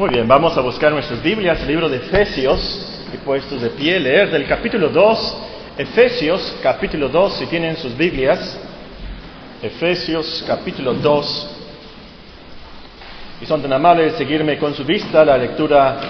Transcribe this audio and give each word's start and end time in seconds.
Muy 0.00 0.08
bien, 0.08 0.26
vamos 0.26 0.56
a 0.56 0.62
buscar 0.62 0.92
nuestras 0.92 1.22
Biblias, 1.22 1.60
el 1.60 1.68
libro 1.68 1.86
de 1.86 1.98
Efesios, 1.98 2.86
y 3.12 3.18
puestos 3.18 3.60
de 3.60 3.68
pie, 3.68 4.00
leer 4.00 4.30
del 4.30 4.46
capítulo 4.46 4.88
2, 4.88 5.36
Efesios 5.76 6.54
capítulo 6.62 7.10
2, 7.10 7.34
si 7.34 7.44
tienen 7.44 7.76
sus 7.76 7.94
Biblias, 7.94 8.58
Efesios 9.60 10.42
capítulo 10.46 10.94
2, 10.94 11.50
y 13.42 13.44
son 13.44 13.60
tan 13.60 13.74
amables 13.74 14.12
de 14.12 14.18
seguirme 14.18 14.56
con 14.56 14.74
su 14.74 14.84
vista 14.84 15.22
la 15.22 15.36
lectura 15.36 16.00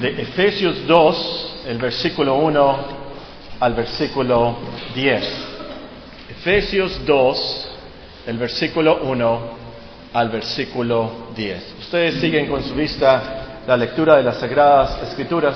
de 0.00 0.22
Efesios 0.22 0.86
2, 0.86 1.64
el 1.66 1.78
versículo 1.78 2.36
1 2.36 2.78
al 3.58 3.74
versículo 3.74 4.58
10. 4.94 5.46
Efesios 6.30 7.04
2, 7.04 7.68
el 8.28 8.38
versículo 8.38 9.00
1 9.02 9.40
al 10.12 10.28
versículo 10.28 11.10
10. 11.34 11.81
Ustedes 11.92 12.22
siguen 12.22 12.48
con 12.48 12.62
su 12.62 12.74
vista 12.74 13.60
la 13.66 13.76
lectura 13.76 14.16
de 14.16 14.22
las 14.22 14.38
Sagradas 14.38 15.02
Escrituras. 15.02 15.54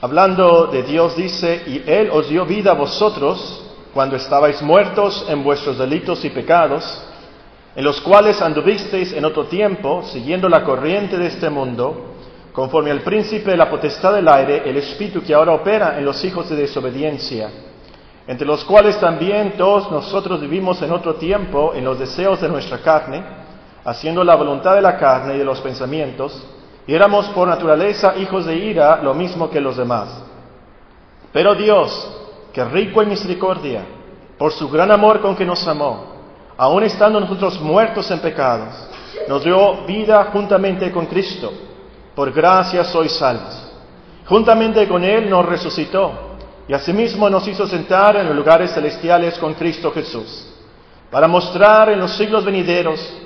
Hablando 0.00 0.66
de 0.66 0.82
Dios 0.82 1.14
dice, 1.14 1.62
y 1.68 1.84
Él 1.86 2.10
os 2.12 2.28
dio 2.28 2.44
vida 2.44 2.72
a 2.72 2.74
vosotros 2.74 3.64
cuando 3.94 4.16
estabais 4.16 4.60
muertos 4.62 5.24
en 5.28 5.44
vuestros 5.44 5.78
delitos 5.78 6.24
y 6.24 6.30
pecados, 6.30 7.00
en 7.76 7.84
los 7.84 8.00
cuales 8.00 8.42
anduvisteis 8.42 9.12
en 9.12 9.24
otro 9.24 9.44
tiempo, 9.44 10.02
siguiendo 10.02 10.48
la 10.48 10.64
corriente 10.64 11.16
de 11.16 11.28
este 11.28 11.48
mundo, 11.48 12.16
conforme 12.52 12.90
al 12.90 13.02
príncipe 13.02 13.52
de 13.52 13.56
la 13.56 13.70
potestad 13.70 14.14
del 14.14 14.26
aire, 14.26 14.68
el 14.68 14.78
espíritu 14.78 15.22
que 15.22 15.32
ahora 15.32 15.52
opera 15.52 15.96
en 15.96 16.04
los 16.04 16.24
hijos 16.24 16.50
de 16.50 16.56
desobediencia, 16.56 17.50
entre 18.26 18.44
los 18.44 18.64
cuales 18.64 18.98
también 18.98 19.52
todos 19.56 19.92
nosotros 19.92 20.40
vivimos 20.40 20.82
en 20.82 20.90
otro 20.90 21.14
tiempo 21.14 21.72
en 21.72 21.84
los 21.84 22.00
deseos 22.00 22.40
de 22.40 22.48
nuestra 22.48 22.78
carne, 22.78 23.45
haciendo 23.86 24.24
la 24.24 24.34
voluntad 24.34 24.74
de 24.74 24.82
la 24.82 24.98
carne 24.98 25.36
y 25.36 25.38
de 25.38 25.44
los 25.44 25.60
pensamientos, 25.60 26.42
y 26.88 26.92
éramos 26.92 27.26
por 27.26 27.46
naturaleza 27.46 28.16
hijos 28.16 28.44
de 28.44 28.56
ira, 28.56 29.00
lo 29.00 29.14
mismo 29.14 29.48
que 29.48 29.60
los 29.60 29.76
demás. 29.76 30.08
Pero 31.32 31.54
Dios, 31.54 32.12
que 32.52 32.64
rico 32.64 33.00
en 33.00 33.10
misericordia, 33.10 33.82
por 34.36 34.52
su 34.52 34.68
gran 34.68 34.90
amor 34.90 35.20
con 35.20 35.36
que 35.36 35.46
nos 35.46 35.66
amó, 35.68 36.16
aun 36.56 36.82
estando 36.82 37.20
nosotros 37.20 37.60
muertos 37.60 38.10
en 38.10 38.18
pecados, 38.18 38.74
nos 39.28 39.44
dio 39.44 39.84
vida 39.86 40.30
juntamente 40.32 40.90
con 40.90 41.06
Cristo. 41.06 41.52
Por 42.14 42.32
gracia 42.32 42.82
sois 42.82 43.12
salvos. 43.12 43.70
Juntamente 44.26 44.88
con 44.88 45.04
Él 45.04 45.30
nos 45.30 45.46
resucitó 45.46 46.12
y 46.66 46.72
asimismo 46.72 47.30
nos 47.30 47.46
hizo 47.46 47.66
sentar 47.68 48.16
en 48.16 48.26
los 48.26 48.34
lugares 48.34 48.72
celestiales 48.72 49.38
con 49.38 49.54
Cristo 49.54 49.92
Jesús, 49.92 50.52
para 51.08 51.28
mostrar 51.28 51.90
en 51.90 52.00
los 52.00 52.16
siglos 52.16 52.44
venideros 52.44 53.25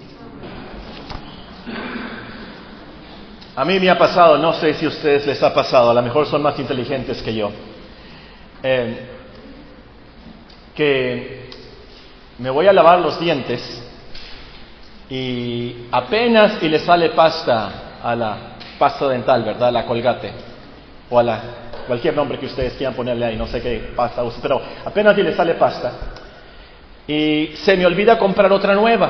A 3.53 3.65
mí 3.65 3.79
me 3.81 3.89
ha 3.89 3.97
pasado, 3.97 4.37
no 4.37 4.53
sé 4.53 4.73
si 4.75 4.85
a 4.85 4.87
ustedes 4.87 5.27
les 5.27 5.43
ha 5.43 5.53
pasado, 5.53 5.89
a 5.89 5.93
lo 5.93 6.01
mejor 6.01 6.25
son 6.25 6.41
más 6.41 6.57
inteligentes 6.57 7.21
que 7.21 7.35
yo, 7.35 7.51
eh, 8.63 9.07
que 10.73 11.49
me 12.37 12.49
voy 12.49 12.67
a 12.67 12.73
lavar 12.73 12.99
los 12.99 13.19
dientes 13.19 13.61
y 15.09 15.87
apenas 15.91 16.63
y 16.63 16.69
le 16.69 16.79
sale 16.79 17.09
pasta 17.09 17.99
a 18.01 18.15
la 18.15 18.37
pasta 18.79 19.09
dental, 19.09 19.43
¿verdad? 19.43 19.69
La 19.73 19.85
colgate 19.85 20.31
o 21.09 21.19
a 21.19 21.23
la 21.23 21.41
cualquier 21.87 22.15
nombre 22.15 22.39
que 22.39 22.45
ustedes 22.45 22.75
quieran 22.75 22.95
ponerle 22.95 23.25
ahí, 23.25 23.35
no 23.35 23.47
sé 23.47 23.61
qué 23.61 23.91
pasta 23.93 24.23
usa, 24.23 24.39
pero 24.41 24.61
apenas 24.85 25.17
y 25.17 25.23
le 25.23 25.35
sale 25.35 25.55
pasta 25.55 25.91
y 27.05 27.51
se 27.55 27.75
me 27.75 27.85
olvida 27.85 28.17
comprar 28.17 28.49
otra 28.53 28.73
nueva. 28.75 29.09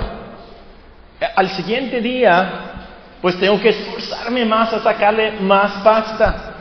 Al 1.35 1.49
siguiente 1.49 2.01
día, 2.01 2.80
pues 3.21 3.39
tengo 3.39 3.59
que 3.59 3.69
esforzarme 3.69 4.43
más 4.45 4.73
a 4.73 4.79
sacarle 4.79 5.33
más 5.41 5.83
pasta. 5.83 6.53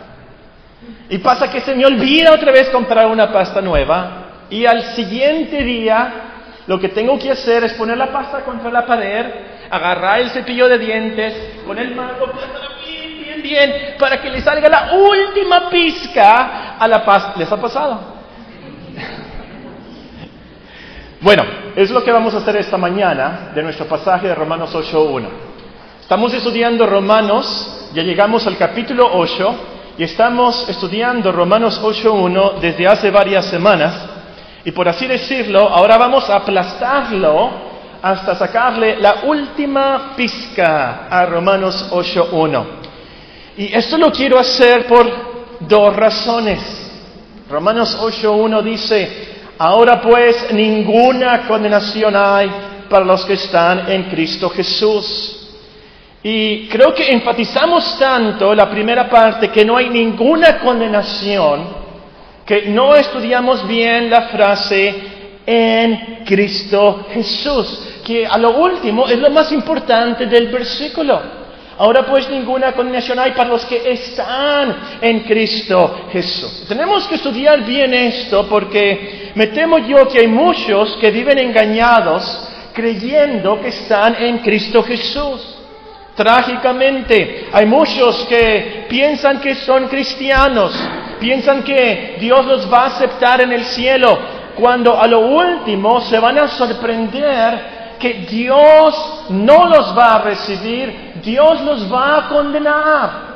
Y 1.09 1.19
pasa 1.19 1.51
que 1.51 1.61
se 1.61 1.75
me 1.75 1.87
olvida 1.87 2.33
otra 2.33 2.53
vez 2.53 2.69
comprar 2.69 3.07
una 3.07 3.33
pasta 3.33 3.61
nueva 3.61 4.27
y 4.51 4.67
al 4.67 4.95
siguiente 4.95 5.63
día 5.63 6.13
lo 6.67 6.79
que 6.79 6.89
tengo 6.89 7.19
que 7.19 7.31
hacer 7.31 7.65
es 7.65 7.73
poner 7.75 7.97
la 7.97 8.13
pasta 8.13 8.43
contra 8.43 8.71
la 8.71 8.85
pared, 8.87 9.27
agarrar 9.71 10.21
el 10.21 10.31
cepillo 10.31 10.69
de 10.69 10.79
dientes, 10.79 11.63
con 11.67 11.79
el 11.79 11.95
mango, 11.95 12.31
bien, 12.85 13.23
bien, 13.25 13.43
bien, 13.43 13.95
para 13.99 14.21
que 14.21 14.31
le 14.31 14.41
salga 14.41 14.69
la 14.69 14.93
última 14.93 15.71
pizca 15.71 16.77
a 16.79 16.87
la 16.87 17.05
pasta. 17.05 17.39
¿Les 17.39 17.51
ha 17.51 17.61
pasado? 17.61 18.21
Bueno, 21.23 21.45
es 21.77 21.91
lo 21.91 22.03
que 22.03 22.11
vamos 22.11 22.33
a 22.33 22.39
hacer 22.39 22.57
esta 22.57 22.79
mañana 22.79 23.51
de 23.55 23.63
nuestro 23.63 23.85
pasaje 23.85 24.27
de 24.27 24.35
Romanos 24.35 24.75
8.1. 24.75 25.50
Estamos 26.11 26.35
estudiando 26.35 26.87
Romanos, 26.87 27.87
ya 27.95 28.03
llegamos 28.03 28.45
al 28.45 28.57
capítulo 28.57 29.09
8 29.13 29.55
y 29.97 30.03
estamos 30.03 30.69
estudiando 30.69 31.31
Romanos 31.31 31.81
8.1 31.81 32.59
desde 32.59 32.89
hace 32.89 33.13
varias 33.13 33.47
semanas. 33.47 33.95
Y 34.65 34.73
por 34.73 34.89
así 34.89 35.07
decirlo, 35.07 35.69
ahora 35.69 35.97
vamos 35.99 36.29
a 36.29 36.39
aplastarlo 36.39 37.51
hasta 38.03 38.35
sacarle 38.35 38.97
la 38.97 39.21
última 39.23 40.15
pizca 40.17 41.07
a 41.09 41.27
Romanos 41.27 41.89
8.1. 41.93 42.65
Y 43.59 43.73
esto 43.73 43.97
lo 43.97 44.11
quiero 44.11 44.37
hacer 44.37 44.89
por 44.89 45.07
dos 45.61 45.95
razones. 45.95 46.91
Romanos 47.49 47.97
8.1 47.97 48.63
dice, 48.65 49.29
ahora 49.57 50.01
pues 50.01 50.53
ninguna 50.53 51.47
condenación 51.47 52.17
hay 52.17 52.51
para 52.91 53.05
los 53.05 53.25
que 53.25 53.35
están 53.35 53.89
en 53.89 54.11
Cristo 54.11 54.51
Jesús. 54.51 55.37
Y 56.23 56.69
creo 56.69 56.95
que 56.95 57.11
enfatizamos 57.11 57.99
tanto 57.99 58.55
la 58.55 58.69
primera 58.69 59.09
parte 59.09 59.49
que 59.51 59.65
no 59.65 59.77
hay 59.77 59.89
ninguna 59.89 60.59
condenación 60.59 61.81
que 62.51 62.63
no 62.63 62.97
estudiamos 62.97 63.65
bien 63.69 64.11
la 64.11 64.23
frase 64.23 64.93
en 65.47 66.25
Cristo 66.25 67.07
Jesús, 67.13 68.01
que 68.05 68.27
a 68.27 68.37
lo 68.39 68.59
último 68.59 69.07
es 69.07 69.19
lo 69.19 69.31
más 69.31 69.53
importante 69.53 70.27
del 70.27 70.49
versículo. 70.49 71.39
Ahora 71.79 72.05
pues 72.05 72.29
ninguna 72.29 72.73
condenación 72.73 73.21
hay 73.21 73.31
para 73.35 73.51
los 73.51 73.65
que 73.67 73.93
están 73.93 74.99
en 75.01 75.21
Cristo 75.21 76.09
Jesús. 76.11 76.65
Tenemos 76.67 77.07
que 77.07 77.15
estudiar 77.15 77.65
bien 77.65 77.95
esto 77.95 78.49
porque 78.49 79.31
me 79.37 79.47
temo 79.47 79.79
yo 79.79 80.09
que 80.09 80.19
hay 80.19 80.27
muchos 80.27 80.97
que 80.97 81.13
viven 81.13 81.39
engañados 81.39 82.49
creyendo 82.75 83.61
que 83.61 83.69
están 83.69 84.17
en 84.17 84.39
Cristo 84.39 84.83
Jesús. 84.83 85.60
Trágicamente, 86.15 87.49
hay 87.53 87.67
muchos 87.67 88.27
que 88.27 88.87
piensan 88.89 89.41
que 89.41 89.55
son 89.55 89.89
cristianos, 89.89 90.73
piensan 91.19 91.63
que 91.63 92.17
Dios 92.21 92.45
los 92.45 92.73
va 92.73 92.83
a 92.83 92.87
aceptar 92.87 93.41
en 93.41 93.53
el 93.53 93.65
cielo, 93.65 94.19
cuando 94.57 95.01
a 95.01 95.07
lo 95.07 95.21
último 95.21 96.01
se 96.03 96.19
van 96.19 96.39
a 96.39 96.49
sorprender 96.49 97.81
que 97.99 98.15
Dios 98.29 99.27
no 99.31 99.67
los 99.67 99.97
va 99.97 100.15
a 100.15 100.23
recibir, 100.23 101.21
Dios 101.23 101.61
los 101.63 101.93
va 101.93 102.19
a 102.19 102.29
condenar. 102.29 103.31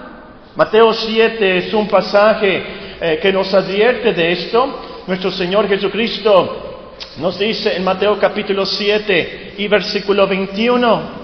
Mateo 0.56 0.92
7 0.92 1.58
es 1.58 1.74
un 1.74 1.88
pasaje 1.88 2.62
eh, 3.00 3.18
que 3.20 3.32
nos 3.32 3.52
advierte 3.52 4.12
de 4.12 4.32
esto. 4.32 5.02
Nuestro 5.06 5.30
Señor 5.30 5.68
Jesucristo 5.68 6.82
nos 7.18 7.38
dice 7.38 7.76
en 7.76 7.84
Mateo 7.84 8.18
capítulo 8.18 8.64
7 8.64 9.54
y 9.58 9.68
versículo 9.68 10.26
21, 10.26 11.23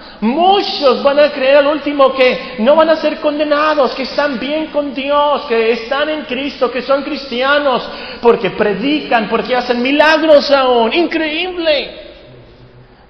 Muchos 0.21 1.01
van 1.01 1.19
a 1.19 1.31
creer 1.31 1.57
al 1.57 1.67
último 1.67 2.13
que 2.13 2.55
no 2.59 2.75
van 2.75 2.91
a 2.91 2.95
ser 2.97 3.19
condenados, 3.19 3.95
que 3.95 4.03
están 4.03 4.39
bien 4.39 4.67
con 4.67 4.93
Dios, 4.93 5.45
que 5.45 5.71
están 5.71 6.09
en 6.09 6.25
Cristo, 6.25 6.69
que 6.69 6.83
son 6.83 7.01
cristianos, 7.01 7.89
porque 8.21 8.51
predican, 8.51 9.27
porque 9.27 9.55
hacen 9.55 9.81
milagros 9.81 10.51
aún. 10.51 10.93
Increíble. 10.93 12.11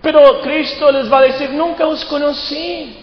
Pero 0.02 0.40
Cristo 0.40 0.90
les 0.90 1.12
va 1.12 1.20
a 1.20 1.24
decir, 1.24 1.50
nunca 1.52 1.86
os 1.86 2.06
conocí. 2.06 2.96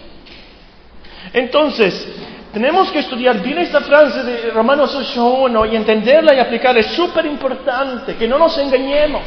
Entonces, 1.35 2.09
tenemos 2.51 2.91
que 2.91 3.01
estudiar 3.01 3.43
bien 3.43 3.59
esta 3.59 3.83
frase 3.83 4.23
de 4.23 4.51
Romanos 4.53 4.97
8.1 4.97 5.71
y 5.71 5.77
entenderla 5.77 6.35
y 6.35 6.39
aplicarla. 6.39 6.81
Es 6.81 6.93
súper 6.93 7.27
importante, 7.27 8.17
que 8.17 8.27
no 8.27 8.39
nos 8.39 8.57
engañemos. 8.57 9.23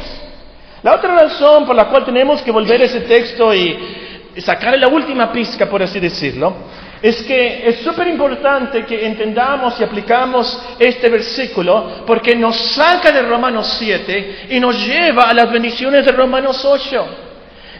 La 0.82 0.96
otra 0.96 1.14
razón 1.14 1.64
por 1.64 1.76
la 1.76 1.84
cual 1.84 2.04
tenemos 2.04 2.42
que 2.42 2.50
volver 2.50 2.82
a 2.82 2.86
ese 2.86 3.02
texto 3.02 3.54
y 3.54 4.10
sacarle 4.40 4.78
la 4.78 4.88
última 4.88 5.30
pizca, 5.32 5.68
por 5.68 5.82
así 5.82 6.00
decirlo, 6.00 6.54
es 7.02 7.22
que 7.24 7.68
es 7.68 7.80
súper 7.80 8.06
importante 8.06 8.86
que 8.86 9.04
entendamos 9.04 9.78
y 9.80 9.84
aplicamos 9.84 10.58
este 10.78 11.08
versículo 11.08 12.04
porque 12.06 12.36
nos 12.36 12.56
saca 12.56 13.10
de 13.10 13.22
Romanos 13.22 13.76
7 13.78 14.46
y 14.50 14.60
nos 14.60 14.86
lleva 14.86 15.24
a 15.24 15.34
las 15.34 15.50
bendiciones 15.50 16.06
de 16.06 16.12
Romanos 16.12 16.64
8. 16.64 17.06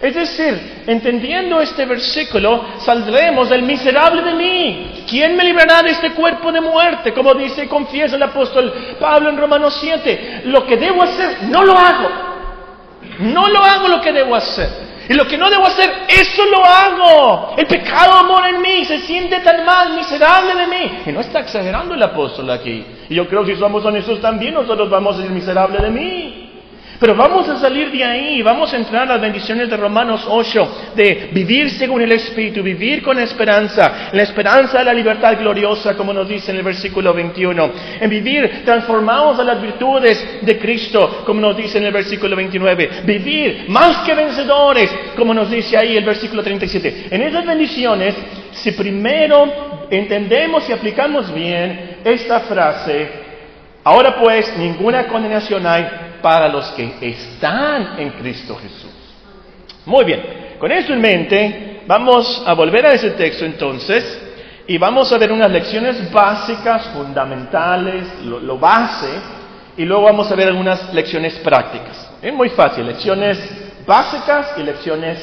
Es 0.02 0.16
decir, 0.16 0.82
entendiendo 0.88 1.60
este 1.60 1.86
versículo, 1.86 2.64
saldremos 2.78 3.48
del 3.48 3.62
miserable 3.62 4.22
de 4.22 4.34
mí. 4.34 5.04
¿Quién 5.08 5.36
me 5.36 5.44
librará 5.44 5.80
de 5.80 5.90
este 5.90 6.10
cuerpo 6.10 6.50
de 6.50 6.60
muerte? 6.60 7.14
Como 7.14 7.32
dice 7.34 7.64
y 7.64 7.68
confiesa 7.68 8.16
el 8.16 8.22
apóstol 8.24 8.96
Pablo 8.98 9.30
en 9.30 9.38
Romanos 9.38 9.78
7. 9.80 10.42
Lo 10.46 10.66
que 10.66 10.76
debo 10.76 11.04
hacer, 11.04 11.44
no 11.44 11.62
lo 11.62 11.78
hago. 11.78 12.08
No 13.20 13.46
lo 13.46 13.60
hago 13.60 13.86
lo 13.86 14.00
que 14.00 14.12
debo 14.12 14.34
hacer. 14.34 14.91
Y 15.08 15.14
lo 15.14 15.26
que 15.26 15.36
no 15.36 15.50
debo 15.50 15.66
hacer, 15.66 15.90
eso 16.08 16.44
lo 16.46 16.64
hago. 16.64 17.54
El 17.56 17.66
pecado 17.66 18.12
amor 18.14 18.46
en 18.46 18.60
mí 18.60 18.84
se 18.84 18.98
siente 19.00 19.40
tan 19.40 19.64
mal, 19.64 19.94
miserable 19.94 20.54
de 20.54 20.66
mí. 20.66 21.02
Y 21.06 21.12
no 21.12 21.20
está 21.20 21.40
exagerando 21.40 21.94
el 21.94 22.02
apóstol 22.02 22.50
aquí. 22.50 22.84
Y 23.08 23.14
yo 23.14 23.28
creo 23.28 23.44
que 23.44 23.54
si 23.54 23.60
somos 23.60 23.84
honestos 23.84 24.20
también 24.20 24.54
nosotros 24.54 24.88
vamos 24.88 25.18
a 25.18 25.22
ser 25.22 25.30
miserable 25.30 25.78
de 25.78 25.90
mí. 25.90 26.41
Pero 27.02 27.16
vamos 27.16 27.48
a 27.48 27.58
salir 27.58 27.90
de 27.90 28.04
ahí, 28.04 28.42
vamos 28.42 28.72
a 28.72 28.76
entrar 28.76 29.02
a 29.02 29.14
las 29.14 29.20
bendiciones 29.20 29.68
de 29.68 29.76
Romanos 29.76 30.24
8, 30.24 30.92
de 30.94 31.30
vivir 31.32 31.68
según 31.70 32.00
el 32.00 32.12
Espíritu, 32.12 32.62
vivir 32.62 33.02
con 33.02 33.18
esperanza, 33.18 34.10
la 34.12 34.22
esperanza 34.22 34.78
de 34.78 34.84
la 34.84 34.94
libertad 34.94 35.36
gloriosa, 35.36 35.96
como 35.96 36.12
nos 36.12 36.28
dice 36.28 36.52
en 36.52 36.58
el 36.58 36.62
versículo 36.62 37.12
21, 37.12 37.72
en 38.02 38.08
vivir 38.08 38.62
transformados 38.64 39.36
a 39.40 39.42
las 39.42 39.60
virtudes 39.60 40.42
de 40.42 40.58
Cristo, 40.60 41.24
como 41.26 41.40
nos 41.40 41.56
dice 41.56 41.78
en 41.78 41.86
el 41.86 41.92
versículo 41.92 42.36
29, 42.36 42.90
vivir 43.04 43.64
más 43.66 44.06
que 44.06 44.14
vencedores, 44.14 44.88
como 45.16 45.34
nos 45.34 45.50
dice 45.50 45.76
ahí 45.76 45.96
el 45.96 46.04
versículo 46.04 46.40
37. 46.40 47.08
En 47.10 47.20
esas 47.20 47.44
bendiciones, 47.44 48.14
si 48.52 48.70
primero 48.70 49.88
entendemos 49.90 50.68
y 50.68 50.72
aplicamos 50.72 51.34
bien 51.34 51.96
esta 52.04 52.38
frase, 52.42 53.08
ahora 53.82 54.14
pues 54.20 54.56
ninguna 54.56 55.08
condenación 55.08 55.66
hay 55.66 56.11
para 56.22 56.48
los 56.48 56.68
que 56.70 56.94
están 57.02 57.98
en 57.98 58.10
Cristo 58.10 58.56
Jesús. 58.56 58.90
Muy 59.84 60.04
bien, 60.04 60.22
con 60.58 60.70
eso 60.70 60.92
en 60.92 61.00
mente, 61.00 61.82
vamos 61.86 62.42
a 62.46 62.54
volver 62.54 62.86
a 62.86 62.92
ese 62.92 63.10
texto 63.10 63.44
entonces 63.44 64.20
y 64.66 64.78
vamos 64.78 65.12
a 65.12 65.18
ver 65.18 65.32
unas 65.32 65.50
lecciones 65.50 66.10
básicas, 66.12 66.86
fundamentales, 66.94 68.04
lo, 68.24 68.58
base, 68.58 69.08
y 69.76 69.84
luego 69.84 70.04
vamos 70.04 70.30
a 70.30 70.36
ver 70.36 70.48
algunas 70.48 70.94
lecciones 70.94 71.34
prácticas. 71.40 72.08
Es 72.22 72.32
muy 72.32 72.50
fácil, 72.50 72.86
lecciones 72.86 73.38
básicas 73.84 74.52
y 74.56 74.62
lecciones 74.62 75.18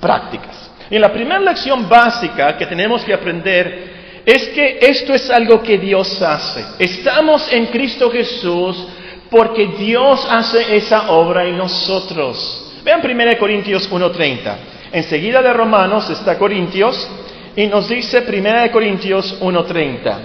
prácticas. 0.00 0.70
Y 0.90 0.98
la 0.98 1.12
primera 1.12 1.40
lección 1.40 1.88
básica 1.88 2.56
que 2.56 2.66
tenemos 2.66 3.04
que 3.04 3.14
aprender 3.14 4.22
es 4.24 4.48
que 4.50 4.78
esto 4.80 5.12
es 5.12 5.28
algo 5.28 5.62
que 5.62 5.76
Dios 5.76 6.22
hace. 6.22 6.64
Estamos 6.78 7.52
en 7.52 7.66
Cristo 7.66 8.10
Jesús 8.10 8.86
porque 9.34 9.66
Dios 9.66 10.24
hace 10.30 10.76
esa 10.76 11.10
obra 11.10 11.44
en 11.44 11.58
nosotros. 11.58 12.72
Vean 12.84 13.00
1 13.04 13.36
Corintios 13.36 13.90
1.30. 13.90 14.56
Enseguida 14.92 15.42
de 15.42 15.52
Romanos 15.52 16.08
está 16.08 16.38
Corintios 16.38 17.10
y 17.56 17.66
nos 17.66 17.88
dice 17.88 18.24
1 18.24 18.70
Corintios 18.70 19.40
1.30. 19.40 20.18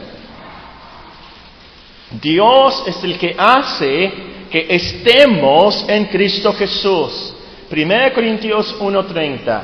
Dios 2.21 2.83
es 2.85 3.03
el 3.03 3.17
que 3.17 3.35
hace 3.35 4.11
que 4.51 4.67
estemos 4.69 5.89
en 5.89 6.05
Cristo 6.05 6.53
Jesús. 6.53 7.35
1 7.71 8.13
Corintios 8.13 8.79
1.30. 8.79 9.61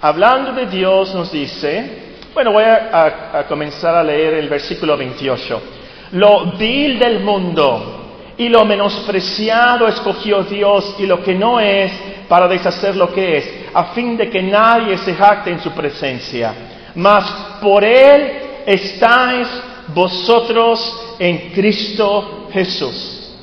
Hablando 0.00 0.50
de 0.50 0.66
Dios 0.66 1.14
nos 1.14 1.30
dice, 1.30 2.16
bueno, 2.34 2.50
voy 2.50 2.64
a, 2.64 3.38
a 3.38 3.46
comenzar 3.46 3.94
a 3.94 4.02
leer 4.02 4.34
el 4.34 4.48
versículo 4.48 4.96
28. 4.96 5.62
Lo 6.10 6.56
vil 6.56 6.98
del 6.98 7.20
mundo 7.20 7.95
y 8.38 8.48
lo 8.48 8.64
menospreciado 8.64 9.88
escogió 9.88 10.42
Dios 10.42 10.96
y 10.98 11.06
lo 11.06 11.22
que 11.22 11.34
no 11.34 11.58
es 11.58 11.92
para 12.28 12.48
deshacer 12.48 12.96
lo 12.96 13.12
que 13.12 13.36
es, 13.36 13.50
a 13.72 13.84
fin 13.94 14.16
de 14.16 14.28
que 14.28 14.42
nadie 14.42 14.98
se 14.98 15.14
jacte 15.14 15.50
en 15.50 15.60
su 15.60 15.70
presencia. 15.70 16.54
Mas 16.94 17.24
por 17.60 17.84
Él 17.84 18.64
estáis 18.66 19.48
vosotros 19.94 21.16
en 21.18 21.52
Cristo 21.52 22.48
Jesús. 22.52 23.34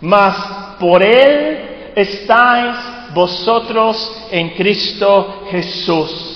Mas 0.00 0.36
por 0.78 1.02
Él 1.02 1.92
estáis 1.94 2.76
vosotros 3.14 4.28
en 4.30 4.50
Cristo 4.50 5.44
Jesús 5.50 6.29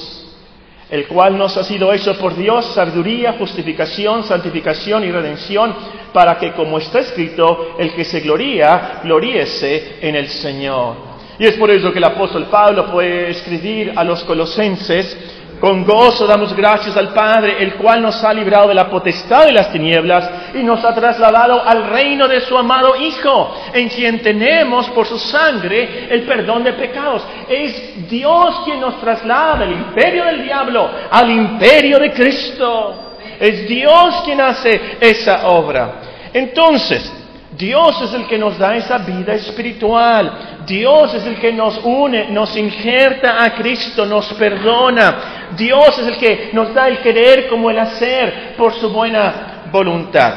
el 0.90 1.06
cual 1.06 1.36
nos 1.38 1.56
ha 1.56 1.64
sido 1.64 1.92
hecho 1.92 2.16
por 2.19 2.36
Dios 2.36 2.75
sabiduría, 2.75 3.34
justificación, 3.34 4.25
santificación 4.25 5.04
y 5.04 5.10
redención, 5.10 5.75
para 6.12 6.38
que, 6.38 6.52
como 6.52 6.78
está 6.78 7.00
escrito, 7.00 7.76
el 7.78 7.92
que 7.94 8.04
se 8.04 8.20
gloría, 8.20 9.00
gloríese 9.02 9.96
en 10.00 10.14
el 10.14 10.28
Señor. 10.28 11.14
Y 11.38 11.46
es 11.46 11.54
por 11.54 11.70
eso 11.70 11.92
que 11.92 11.98
el 11.98 12.04
apóstol 12.04 12.46
Pablo 12.50 12.92
puede 12.92 13.31
escribir 13.31 13.92
a 13.96 14.04
los 14.04 14.22
colosenses, 14.22 15.16
con 15.64 15.82
gozo 15.82 16.26
damos 16.26 16.55
gracias 16.55 16.94
al 16.94 17.14
Padre, 17.14 17.56
el 17.62 17.76
cual 17.76 18.02
nos 18.02 18.22
ha 18.22 18.34
librado 18.34 18.69
de 18.69 18.75
la 18.75 18.90
potestad 18.90 19.46
de 19.46 19.52
las 19.52 19.72
tinieblas 19.72 20.31
y 20.52 20.62
nos 20.62 20.84
ha 20.84 20.94
trasladado 20.94 21.66
al 21.66 21.87
reino 21.87 22.28
de 22.28 22.43
su 22.43 22.55
amado 22.58 22.94
Hijo, 22.96 23.56
en 23.72 23.88
quien 23.88 24.20
tenemos 24.20 24.90
por 24.90 25.06
su 25.06 25.19
sangre 25.19 26.06
el 26.11 26.25
perdón 26.25 26.64
de 26.64 26.75
pecados. 26.75 27.26
Es 27.49 28.06
Dios 28.11 28.61
quien 28.66 28.78
nos 28.78 29.00
traslada 29.00 29.61
del 29.61 29.72
imperio 29.72 30.26
del 30.26 30.44
diablo 30.44 30.90
al 31.11 31.31
imperio 31.31 31.99
de 31.99 32.12
Cristo. 32.12 33.14
Es 33.40 33.66
Dios 33.66 34.20
quien 34.22 34.43
hace 34.43 34.99
esa 35.00 35.49
obra. 35.49 35.94
Entonces, 36.34 37.11
Dios 37.56 38.02
es 38.02 38.12
el 38.12 38.26
que 38.26 38.37
nos 38.37 38.58
da 38.58 38.76
esa 38.76 38.99
vida 38.99 39.32
espiritual. 39.32 40.53
Dios 40.66 41.14
es 41.14 41.26
el 41.26 41.38
que 41.38 41.52
nos 41.52 41.78
une, 41.85 42.30
nos 42.30 42.56
injerta 42.56 43.42
a 43.42 43.54
Cristo, 43.54 44.06
nos 44.06 44.33
perdona. 44.35 45.50
Dios 45.56 45.99
es 45.99 46.06
el 46.06 46.16
que 46.16 46.50
nos 46.52 46.73
da 46.73 46.88
el 46.88 46.99
querer 46.99 47.49
como 47.49 47.71
el 47.71 47.78
hacer 47.78 48.54
por 48.56 48.73
su 48.75 48.90
buena 48.90 49.64
voluntad. 49.71 50.35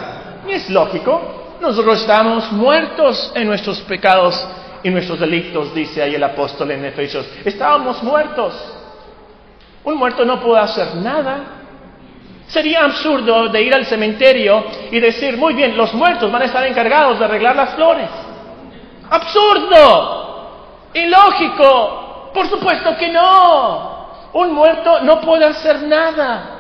Y 0.48 0.54
es 0.54 0.70
lógico, 0.70 1.58
nosotros 1.62 2.02
estamos 2.02 2.52
muertos 2.52 3.32
en 3.36 3.48
nuestros 3.48 3.80
pecados 3.82 4.46
y 4.84 4.90
nuestros 4.90 5.20
delitos, 5.20 5.74
dice 5.74 6.02
ahí 6.02 6.16
el 6.16 6.24
apóstol 6.24 6.72
en 6.72 6.86
Efesios. 6.86 7.28
Estábamos 7.44 8.02
muertos. 8.04 8.54
Un 9.84 9.96
muerto 9.96 10.26
no 10.26 10.40
puede 10.40 10.62
hacer 10.62 10.96
nada. 10.96 11.40
Sería 12.48 12.86
absurdo 12.86 13.50
de 13.50 13.62
ir 13.62 13.74
al 13.74 13.86
cementerio 13.86 14.64
y 14.92 15.00
decir, 15.00 15.38
muy 15.38 15.54
bien, 15.54 15.76
los 15.76 15.94
muertos 15.94 16.32
van 16.32 16.42
a 16.44 16.46
estar 16.46 16.66
encargados 16.66 17.20
de 17.20 17.26
arreglar 17.26 17.56
las 17.56 17.74
flores. 17.76 18.10
Absurdo, 19.10 20.90
ilógico, 20.94 22.32
por 22.34 22.48
supuesto 22.50 22.96
que 22.98 23.10
no. 23.10 23.98
Un 24.34 24.54
muerto 24.54 25.02
no 25.02 25.22
puede 25.22 25.46
hacer 25.46 25.84
nada. 25.84 26.54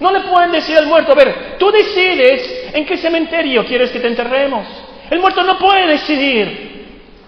No 0.00 0.10
le 0.12 0.20
pueden 0.20 0.52
decir 0.52 0.76
al 0.78 0.86
muerto, 0.86 1.12
a 1.12 1.16
ver, 1.16 1.56
tú 1.58 1.70
decides 1.70 2.70
en 2.72 2.86
qué 2.86 2.96
cementerio 2.98 3.64
quieres 3.66 3.90
que 3.90 4.00
te 4.00 4.06
enterremos. 4.06 4.66
El 5.10 5.20
muerto 5.20 5.42
no 5.42 5.58
puede 5.58 5.86
decidir. 5.86 6.68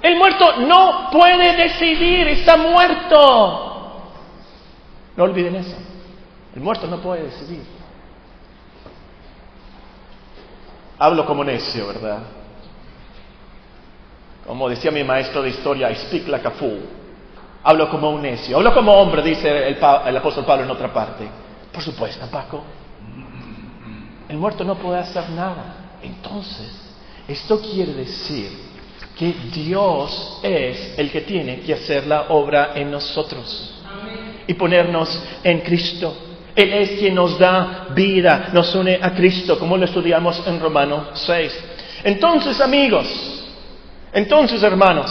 El 0.02 0.16
muerto 0.16 0.56
no 0.58 1.10
puede 1.10 1.56
decidir, 1.56 2.28
está 2.28 2.56
muerto. 2.56 4.02
No 5.16 5.24
olviden 5.24 5.56
eso. 5.56 5.76
El 6.54 6.62
muerto 6.62 6.86
no 6.86 6.98
puede 6.98 7.24
decidir. 7.24 7.62
Hablo 10.98 11.24
como 11.26 11.44
necio, 11.44 11.86
¿verdad? 11.86 12.20
Como 14.46 14.68
decía 14.68 14.90
mi 14.90 15.04
maestro 15.04 15.42
de 15.42 15.50
historia, 15.50 15.90
I 15.90 15.96
speak 15.96 16.28
like 16.28 16.46
a 16.46 16.50
fool. 16.52 16.80
Hablo 17.62 17.90
como 17.90 18.10
un 18.10 18.22
necio. 18.22 18.56
Hablo 18.56 18.72
como 18.72 18.92
hombre, 18.92 19.22
dice 19.22 19.68
el, 19.68 20.16
apóstol 20.16 20.44
Pablo 20.44 20.64
en 20.64 20.70
otra 20.70 20.92
parte. 20.92 21.24
Por 21.72 21.82
supuesto, 21.82 22.26
Paco. 22.30 22.64
El 24.28 24.36
muerto 24.38 24.64
no 24.64 24.76
puede 24.76 25.00
hacer 25.00 25.28
nada. 25.30 25.98
Entonces, 26.02 26.70
esto 27.28 27.60
quiere 27.60 27.92
decir 27.92 28.50
que 29.18 29.34
Dios 29.52 30.40
es 30.42 30.94
el 30.96 31.10
que 31.10 31.20
tiene 31.20 31.60
que 31.60 31.74
hacer 31.74 32.06
la 32.06 32.22
obra 32.30 32.72
en 32.74 32.90
nosotros. 32.90 33.76
y 34.46 34.54
ponernos 34.54 35.22
en 35.44 35.60
Cristo. 35.60 36.12
Él 36.56 36.72
es 36.72 36.98
quien 36.98 37.14
nos 37.14 37.38
da 37.38 37.86
vida, 37.94 38.48
nos 38.52 38.74
une 38.74 38.98
a 39.00 39.14
Cristo, 39.14 39.56
como 39.58 39.76
lo 39.76 39.84
estudiamos 39.84 40.44
en 40.44 40.58
Romanos 40.58 41.08
6. 41.14 41.64
Entonces, 42.02 42.60
amigos, 42.60 43.39
entonces, 44.12 44.62
hermanos, 44.62 45.10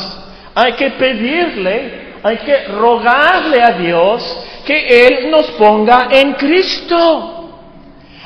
hay 0.55 0.73
que 0.73 0.91
pedirle, 0.91 2.13
hay 2.21 2.37
que 2.37 2.65
rogarle 2.67 3.61
a 3.61 3.71
Dios 3.71 4.45
que 4.65 5.07
Él 5.07 5.31
nos 5.31 5.47
ponga 5.51 6.09
en 6.11 6.33
Cristo. 6.33 7.35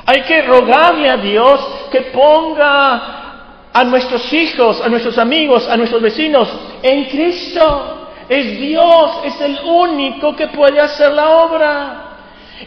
Hay 0.06 0.22
que 0.22 0.42
rogarle 0.42 1.10
a 1.10 1.18
Dios 1.18 1.65
que 1.92 2.01
ponga 2.01 3.70
a 3.72 3.84
nuestros 3.86 4.32
hijos, 4.34 4.82
a 4.82 4.89
nuestros 4.89 5.18
amigos, 5.18 5.68
a 5.70 5.77
nuestros 5.77 6.01
vecinos 6.01 6.50
en 6.82 7.06
Cristo. 7.06 8.10
Es 8.27 8.58
Dios, 8.60 9.12
es 9.25 9.42
el 9.42 9.60
único 9.63 10.36
que 10.36 10.48
puede 10.48 10.80
hacer 10.80 11.12
la 11.12 11.30
obra. 11.30 12.00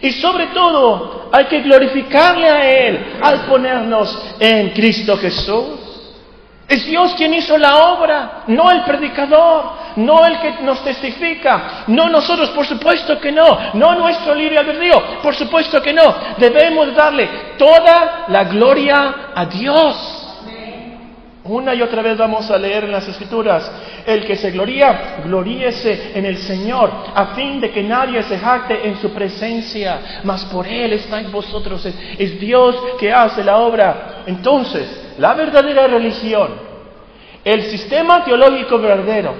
Y 0.01 0.13
sobre 0.13 0.49
todo, 0.49 1.29
hay 1.33 1.47
que 1.47 1.61
glorificarle 1.61 2.49
a 2.49 2.71
Él 2.71 3.07
al 3.21 3.47
ponernos 3.47 4.19
en 4.39 4.71
Cristo 4.71 5.17
Jesús. 5.17 5.86
Es 6.69 6.85
Dios 6.85 7.15
quien 7.15 7.33
hizo 7.33 7.57
la 7.57 7.77
obra, 7.93 8.43
no 8.49 8.73
el 8.73 8.83
predicador, 8.83 9.73
no 9.97 10.27
el 10.27 10.41
que 10.41 10.63
nos 10.63 10.83
testifica, 10.83 11.85
no 11.87 12.09
nosotros, 12.09 12.51
por 12.51 12.67
supuesto 12.67 13.21
que 13.21 13.31
no, 13.31 13.73
no 13.75 13.95
nuestro 13.95 14.35
libre 14.35 14.59
albedrío, 14.59 15.23
por 15.23 15.37
supuesto 15.37 15.81
que 15.81 15.93
no. 15.93 16.15
Debemos 16.39 16.93
darle 16.95 17.29
toda 17.57 18.25
la 18.29 18.45
gloria 18.45 19.31
a 19.33 19.45
Dios. 19.47 20.16
Una 21.49 21.75
y 21.75 21.83
otra 21.83 22.03
vez 22.03 22.17
vamos 22.19 22.51
a 22.51 22.59
leer 22.59 22.85
en 22.85 22.93
las 22.93 23.07
Escrituras, 23.07 23.71
el 24.05 24.27
que 24.27 24.37
se 24.37 24.51
gloría, 24.51 25.19
gloríese 25.25 26.13
en 26.15 26.27
el 26.27 26.39
Señor, 26.39 26.91
a 27.15 27.35
fin 27.35 27.61
de 27.61 27.71
que 27.71 27.83
nadie 27.83 28.23
se 28.25 28.39
jacte 28.39 28.87
en 28.87 28.97
su 28.97 29.13
presencia, 29.13 30.21
mas 30.25 30.45
por 30.47 30.67
Él 30.67 30.93
estáis 30.93 31.31
vosotros, 31.31 31.87
es 31.87 32.41
Dios 32.41 32.77
que 32.99 33.13
hace 33.13 33.45
la 33.45 33.59
obra. 33.59 34.23
Entonces, 34.27 35.15
la 35.19 35.35
verdadera 35.35 35.87
religión, 35.87 36.51
el 37.45 37.63
sistema 37.65 38.25
teológico 38.25 38.79
verdadero, 38.79 39.35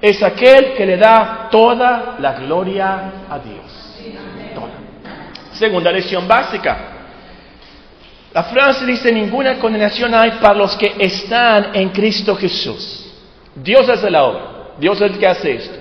es 0.00 0.22
aquel 0.22 0.74
que 0.74 0.86
le 0.86 0.96
da 0.96 1.48
toda 1.50 2.16
la 2.18 2.32
gloria 2.32 3.12
a 3.30 3.38
Dios. 3.38 3.92
Segunda 5.52 5.92
lección 5.92 6.26
básica. 6.26 6.91
La 8.34 8.44
frase 8.44 8.86
dice, 8.86 9.12
ninguna 9.12 9.58
condenación 9.58 10.14
hay 10.14 10.32
para 10.32 10.54
los 10.54 10.74
que 10.76 10.94
están 10.98 11.70
en 11.74 11.90
Cristo 11.90 12.34
Jesús. 12.34 13.06
Dios 13.54 13.86
hace 13.88 14.10
la 14.10 14.24
obra, 14.24 14.42
Dios 14.78 15.00
es 15.00 15.10
el 15.10 15.18
que 15.18 15.26
hace 15.26 15.52
esto. 15.52 15.78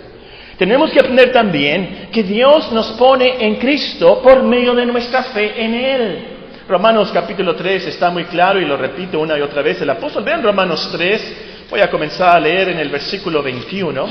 Tenemos 0.58 0.92
que 0.92 1.00
aprender 1.00 1.32
también 1.32 2.10
que 2.12 2.24
Dios 2.24 2.72
nos 2.72 2.92
pone 2.92 3.46
en 3.46 3.56
Cristo 3.56 4.22
por 4.22 4.44
medio 4.44 4.76
de 4.76 4.86
nuestra 4.86 5.24
fe 5.24 5.64
en 5.64 5.74
Él. 5.74 6.28
Romanos 6.68 7.10
capítulo 7.14 7.56
3 7.56 7.88
está 7.88 8.10
muy 8.12 8.26
claro 8.26 8.60
y 8.60 8.66
lo 8.66 8.78
repito 8.78 9.20
una 9.20 9.38
y 9.38 9.42
otra 9.42 9.62
vez. 9.62 9.82
El 9.82 9.90
apóstol, 9.90 10.24
vean 10.24 10.44
Romanos 10.44 10.90
3, 10.92 11.68
voy 11.70 11.80
a 11.80 11.90
comenzar 11.90 12.36
a 12.36 12.40
leer 12.40 12.70
en 12.70 12.80
el 12.80 12.90
versículo 12.90 13.42
21. 13.42 14.06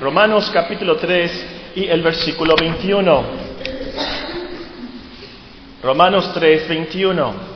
Romanos 0.00 0.50
capítulo 0.52 0.96
3 0.96 1.46
y 1.76 1.86
el 1.86 2.02
versículo 2.02 2.56
21. 2.56 3.24
Romanos 5.82 6.32
3, 6.34 6.68
21. 6.68 7.55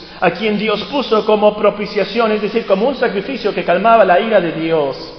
a 0.21 0.29
quien 0.31 0.57
Dios 0.57 0.83
puso 0.83 1.25
como 1.25 1.55
propiciación, 1.55 2.31
es 2.31 2.43
decir, 2.43 2.65
como 2.67 2.87
un 2.87 2.95
sacrificio 2.95 3.53
que 3.53 3.63
calmaba 3.63 4.05
la 4.05 4.19
ira 4.19 4.39
de 4.39 4.51
Dios, 4.51 5.13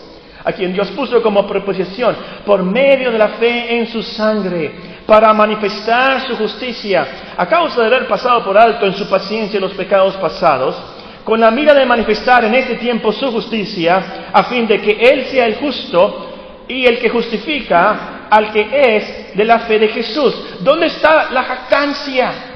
a 0.45 0.53
quien 0.53 0.73
Dios 0.73 0.91
puso 0.93 1.21
como 1.21 1.45
propiciación 1.47 2.17
por 2.47 2.63
medio 2.63 3.11
de 3.11 3.19
la 3.19 3.31
fe 3.31 3.79
en 3.79 3.89
su 3.89 4.01
sangre, 4.01 4.71
para 5.05 5.33
manifestar 5.33 6.25
su 6.29 6.37
justicia, 6.37 7.35
a 7.37 7.47
causa 7.47 7.81
de 7.81 7.89
haber 7.89 8.07
pasado 8.07 8.45
por 8.45 8.57
alto 8.57 8.87
en 8.87 8.95
su 8.95 9.09
paciencia 9.09 9.59
los 9.59 9.73
pecados 9.73 10.17
pasados, 10.19 10.81
con 11.25 11.41
la 11.41 11.51
mira 11.51 11.75
de 11.75 11.85
manifestar 11.85 12.45
en 12.45 12.55
este 12.55 12.77
tiempo 12.77 13.11
su 13.11 13.31
justicia, 13.33 14.31
a 14.33 14.45
fin 14.45 14.69
de 14.69 14.81
que 14.81 14.93
Él 14.93 15.25
sea 15.27 15.47
el 15.47 15.57
justo 15.57 16.29
y 16.69 16.87
el 16.87 17.01
que 17.01 17.11
justifica 17.11 18.29
al 18.31 18.53
que 18.53 18.69
es 18.73 19.37
de 19.37 19.45
la 19.45 19.59
fe 19.61 19.81
de 19.81 19.89
Jesús. 19.89 20.35
¿Dónde 20.61 20.87
está 20.87 21.31
la 21.31 21.43
jactancia? 21.43 22.52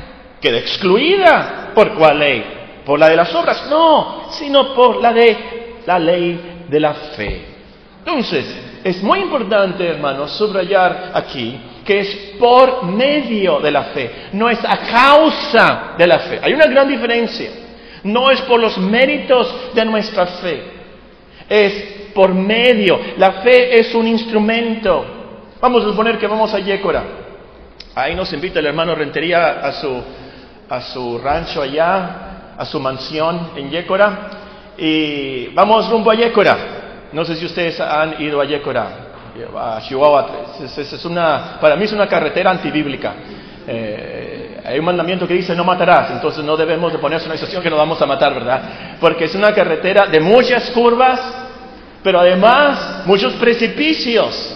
Queda 0.47 0.59
excluida 0.59 1.73
¿Por 1.75 1.95
cuál 1.95 2.21
ley? 2.21 2.45
¿Por 2.85 3.01
la 3.01 3.09
de 3.09 3.17
las 3.17 3.35
obras? 3.35 3.67
No, 3.69 4.31
sino 4.31 4.77
por 4.77 5.03
la 5.03 5.13
de 5.13 5.37
la 5.85 5.99
ley 5.99 6.65
de 6.69 6.79
la 6.79 6.95
fe. 6.95 7.45
Entonces, 7.99 8.47
es 8.85 9.03
muy 9.03 9.19
importante, 9.19 9.89
hermanos, 9.89 10.31
subrayar 10.39 11.11
aquí 11.15 11.61
que 11.85 11.99
es 11.99 12.15
por 12.39 12.85
medio 12.85 13.59
de 13.59 13.73
la 13.73 13.87
fe, 13.87 14.29
no 14.35 14.49
es 14.49 14.61
a 14.65 14.79
causa 14.89 15.95
de 15.99 16.07
la 16.07 16.21
fe. 16.21 16.39
Hay 16.41 16.55
una 16.55 16.67
gran 16.67 16.87
diferencia. 16.87 17.51
No 18.05 18.31
es 18.31 18.41
por 18.43 18.61
los 18.61 18.79
méritos 18.79 19.53
de 19.75 19.85
nuestra 19.85 20.27
fe, 20.27 20.63
es 21.49 21.73
por 22.15 22.33
medio. 22.33 23.01
La 23.19 23.43
fe 23.43 23.81
es 23.81 23.93
un 23.97 24.07
instrumento. 24.07 25.05
Vamos 25.61 25.83
a 25.83 25.89
suponer 25.89 26.17
que 26.19 26.29
vamos 26.29 26.55
a 26.55 26.61
Yécora. 26.61 27.03
Ahí 27.97 28.15
nos 28.15 28.33
invita 28.33 28.61
el 28.61 28.67
hermano 28.67 28.95
Rentería 28.95 29.59
a 29.67 29.73
su 29.73 30.03
a 30.69 30.81
su 30.81 31.19
rancho 31.19 31.63
allá, 31.63 32.55
a 32.57 32.65
su 32.65 32.81
mansión 32.81 33.51
en 33.57 33.71
Yécora, 33.71 34.31
y 34.77 35.49
vamos 35.49 35.89
rumbo 35.89 36.11
a 36.11 36.15
Yécora. 36.15 36.57
No 37.13 37.25
sé 37.25 37.37
si 37.37 37.47
ustedes 37.47 37.81
han 37.81 38.21
ido 38.21 38.41
a 38.41 38.45
Yécora, 38.45 38.89
a 39.57 39.81
Chihuahua. 39.81 40.27
Es, 40.61 41.05
una, 41.05 41.59
para 41.61 41.77
mí 41.77 41.85
es 41.85 41.93
una 41.93 42.07
carretera 42.07 42.51
antibíblica. 42.51 43.15
Eh, 43.67 44.61
hay 44.65 44.79
un 44.79 44.85
mandamiento 44.85 45.27
que 45.27 45.35
dice 45.35 45.55
no 45.55 45.65
matarás, 45.65 46.11
entonces 46.11 46.45
no 46.45 46.57
debemos 46.57 46.93
de 46.93 46.99
ponerse 46.99 47.27
en 47.27 47.31
una 47.31 47.37
situación 47.37 47.63
que 47.63 47.71
nos 47.71 47.79
vamos 47.79 48.01
a 48.03 48.07
matar, 48.07 48.35
¿verdad? 48.35 48.97
Porque 49.01 49.25
es 49.25 49.35
una 49.35 49.53
carretera 49.53 50.07
de 50.07 50.21
muchas 50.21 50.71
curvas, 50.71 51.21
pero 52.03 52.21
además 52.21 53.03
muchos 53.07 53.35
precipicios. 53.35 54.56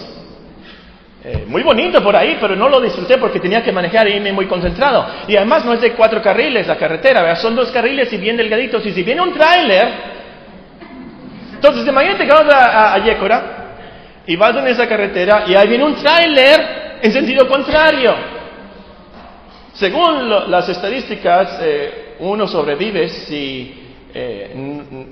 Eh, 1.23 1.45
muy 1.47 1.61
bonito 1.61 2.01
por 2.03 2.15
ahí, 2.15 2.37
pero 2.41 2.55
no 2.55 2.67
lo 2.67 2.81
disfruté 2.81 3.19
porque 3.19 3.39
tenía 3.39 3.61
que 3.61 3.71
manejar 3.71 4.07
y 4.07 4.13
irme 4.13 4.31
muy 4.31 4.47
concentrado. 4.47 5.05
Y 5.27 5.35
además 5.35 5.63
no 5.63 5.73
es 5.73 5.81
de 5.81 5.93
cuatro 5.93 6.19
carriles 6.19 6.65
la 6.65 6.77
carretera, 6.77 7.21
¿verdad? 7.21 7.39
son 7.39 7.55
dos 7.55 7.69
carriles 7.71 8.11
y 8.11 8.17
bien 8.17 8.35
delgaditos. 8.35 8.83
Y 8.87 8.91
si 8.91 9.03
viene 9.03 9.21
un 9.21 9.31
tráiler, 9.31 9.87
entonces 11.53 11.87
imagínate 11.87 12.25
que 12.25 12.31
vas 12.31 12.51
a, 12.51 12.93
a, 12.95 13.05
Yécora 13.05 13.41
y 14.25 14.35
vas 14.35 14.55
en 14.57 14.67
esa 14.67 14.87
carretera 14.87 15.43
y 15.45 15.53
ahí 15.53 15.67
viene 15.67 15.83
un 15.83 15.95
tráiler 15.95 16.99
en 17.03 17.11
sentido 17.11 17.47
contrario. 17.47 18.15
Según 19.73 20.27
las 20.49 20.69
estadísticas, 20.69 21.59
eh, 21.61 22.15
uno 22.19 22.47
sobrevive 22.47 23.09
si 23.09 23.81
eh, 24.13 24.53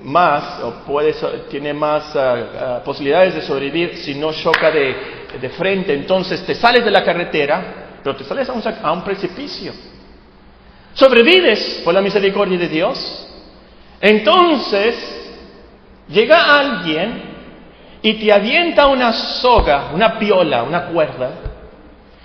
más 0.04 0.60
o 0.64 0.72
puede, 0.86 1.14
tiene 1.50 1.72
más 1.74 2.16
ah, 2.16 2.36
ah, 2.60 2.82
posibilidades 2.84 3.36
de 3.36 3.42
sobrevivir 3.44 3.96
si 3.98 4.16
no 4.16 4.34
choca 4.34 4.72
de, 4.72 5.19
de, 5.40 5.50
frente. 5.50 5.94
Entonces 5.94 6.46
te 6.46 6.56
sales 6.56 6.84
de 6.84 6.92
la 6.92 7.04
carretera, 7.04 8.00
pero 8.04 8.16
te 8.16 8.24
sales 8.24 8.50
a 8.50 8.92
un, 8.92 9.04
precipicio. 9.04 9.74
Sobrevives 10.94 11.82
por 11.84 11.94
la 11.94 12.02
misericordia 12.02 12.58
de 12.58 12.68
Dios. 12.68 13.28
Entonces 14.02 14.96
llega 16.08 16.58
alguien 16.58 17.24
y 18.02 18.14
te 18.14 18.32
avienta 18.32 18.88
una 18.88 19.12
soga, 19.14 19.92
una 19.94 20.18
piola, 20.18 20.64
una 20.64 20.88
cuerda, 20.88 21.32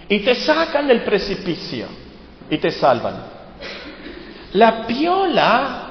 y 0.09 0.21
te 0.21 0.35
sacan 0.35 0.87
del 0.87 1.03
precipicio 1.03 1.87
y 2.49 2.59
te 2.59 2.71
salvan. 2.71 3.35
La 4.53 4.87
piola 4.87 5.85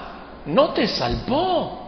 no 0.46 0.70
te 0.70 0.88
salvó. 0.88 1.84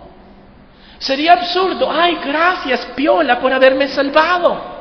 Sería 0.98 1.34
absurdo. 1.34 1.90
Ay, 1.92 2.18
gracias, 2.26 2.86
Piola, 2.96 3.40
por 3.40 3.54
haberme 3.54 3.88
salvado. 3.88 4.75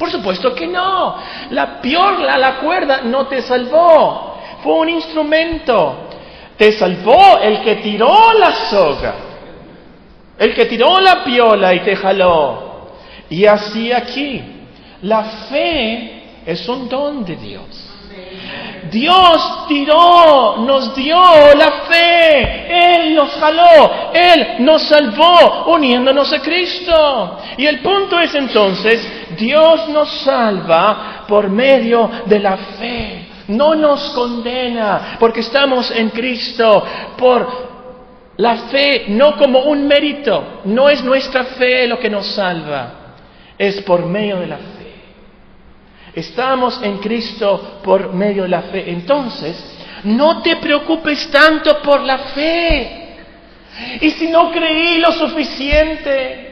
Por 0.00 0.10
supuesto 0.10 0.54
que 0.54 0.66
no. 0.66 1.16
La 1.50 1.78
piola, 1.82 2.38
la 2.38 2.56
cuerda, 2.56 3.02
no 3.02 3.26
te 3.26 3.42
salvó. 3.42 4.40
Fue 4.62 4.72
un 4.72 4.88
instrumento. 4.88 6.08
Te 6.56 6.72
salvó 6.72 7.38
el 7.38 7.60
que 7.60 7.76
tiró 7.76 8.32
la 8.32 8.50
soga. 8.70 9.14
El 10.38 10.54
que 10.54 10.64
tiró 10.64 10.98
la 11.00 11.22
piola 11.22 11.74
y 11.74 11.80
te 11.80 11.94
jaló. 11.96 12.92
Y 13.28 13.44
así 13.44 13.92
aquí. 13.92 14.42
La 15.02 15.22
fe 15.50 16.22
es 16.46 16.66
un 16.66 16.88
don 16.88 17.22
de 17.22 17.36
Dios. 17.36 17.90
Dios 18.90 19.66
tiró, 19.68 20.56
nos 20.58 20.94
dio 20.94 21.18
la 21.54 21.84
fe, 21.88 22.96
Él 22.96 23.14
nos 23.14 23.30
jaló, 23.32 24.12
Él 24.12 24.56
nos 24.60 24.82
salvó 24.82 25.72
uniéndonos 25.72 26.32
a 26.32 26.40
Cristo. 26.40 27.38
Y 27.56 27.66
el 27.66 27.80
punto 27.80 28.18
es 28.18 28.34
entonces, 28.34 29.06
Dios 29.36 29.88
nos 29.88 30.10
salva 30.22 31.24
por 31.28 31.48
medio 31.48 32.10
de 32.26 32.38
la 32.38 32.56
fe. 32.56 33.26
No 33.48 33.74
nos 33.74 34.10
condena 34.10 35.16
porque 35.18 35.40
estamos 35.40 35.90
en 35.90 36.10
Cristo 36.10 36.84
por 37.16 37.70
la 38.36 38.56
fe, 38.68 39.06
no 39.08 39.36
como 39.36 39.60
un 39.64 39.86
mérito. 39.86 40.60
No 40.64 40.88
es 40.88 41.02
nuestra 41.02 41.44
fe 41.44 41.86
lo 41.86 41.98
que 41.98 42.08
nos 42.08 42.26
salva, 42.26 43.14
es 43.58 43.82
por 43.82 44.06
medio 44.06 44.38
de 44.38 44.46
la 44.46 44.56
fe. 44.56 44.69
Estamos 46.14 46.80
en 46.82 46.98
Cristo 46.98 47.80
por 47.82 48.12
medio 48.12 48.42
de 48.44 48.48
la 48.48 48.62
fe. 48.62 48.90
Entonces, 48.90 49.78
no 50.04 50.42
te 50.42 50.56
preocupes 50.56 51.30
tanto 51.30 51.80
por 51.82 52.00
la 52.00 52.18
fe. 52.18 52.96
Y 54.00 54.10
si 54.10 54.28
no 54.28 54.50
creí 54.50 54.98
lo 54.98 55.12
suficiente, 55.12 56.50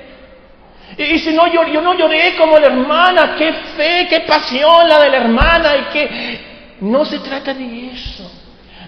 y 0.96 1.18
si 1.18 1.32
no 1.32 1.46
yo, 1.46 1.66
yo 1.68 1.80
no 1.80 1.94
lloré 1.94 2.34
como 2.36 2.58
la 2.58 2.66
hermana, 2.66 3.34
qué 3.36 3.52
fe, 3.76 4.06
qué 4.08 4.20
pasión 4.20 4.88
la 4.88 5.00
de 5.00 5.10
la 5.10 5.16
hermana, 5.18 5.76
y 5.76 5.92
que 5.92 6.40
no 6.80 7.04
se 7.04 7.18
trata 7.18 7.52
de 7.52 7.90
eso. 7.92 8.30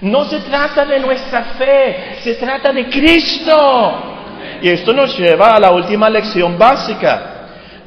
No 0.00 0.25
se 0.25 0.39
trata 0.41 0.85
de 0.87 0.99
nuestra 0.99 1.45
fe, 1.59 2.17
se 2.23 2.35
trata 2.37 2.73
de 2.73 2.89
Cristo. 2.89 4.19
Y 4.62 4.69
esto 4.69 4.93
nos 4.93 5.19
lleva 5.19 5.57
a 5.57 5.61
la 5.61 5.71
última 5.71 6.09
lección 6.09 6.59
básica. 6.59 7.29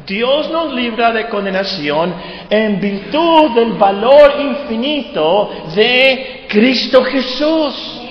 Dios 0.06 0.50
nos 0.50 0.74
libra 0.74 1.12
de 1.12 1.30
condenación 1.30 2.14
en 2.50 2.80
virtud 2.80 3.52
del 3.52 3.74
valor 3.74 4.36
infinito 4.40 5.50
de 5.76 6.46
Cristo 6.50 7.04
Jesús. 7.06 8.02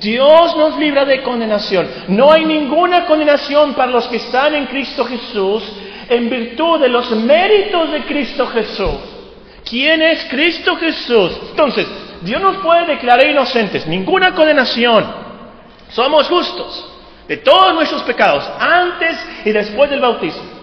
Dios 0.00 0.56
nos 0.56 0.78
libra 0.78 1.04
de 1.04 1.22
condenación. 1.22 1.88
No 2.08 2.30
hay 2.30 2.44
ninguna 2.44 3.06
condenación 3.06 3.74
para 3.74 3.90
los 3.90 4.06
que 4.08 4.16
están 4.16 4.54
en 4.54 4.66
Cristo 4.66 5.04
Jesús 5.04 5.64
en 6.08 6.30
virtud 6.30 6.80
de 6.80 6.88
los 6.88 7.10
méritos 7.10 7.90
de 7.90 8.04
Cristo 8.04 8.46
Jesús. 8.46 8.96
¿Quién 9.68 10.02
es 10.02 10.24
Cristo 10.30 10.76
Jesús? 10.76 11.32
Entonces, 11.50 11.86
Dios 12.22 12.40
nos 12.40 12.58
puede 12.58 12.86
declarar 12.86 13.26
inocentes, 13.26 13.84
ninguna 13.86 14.32
condenación. 14.32 15.04
Somos 15.88 16.28
justos 16.28 16.88
de 17.26 17.38
todos 17.38 17.74
nuestros 17.74 18.02
pecados, 18.02 18.48
antes 18.60 19.18
y 19.44 19.50
después 19.50 19.90
del 19.90 20.00
bautismo 20.00 20.55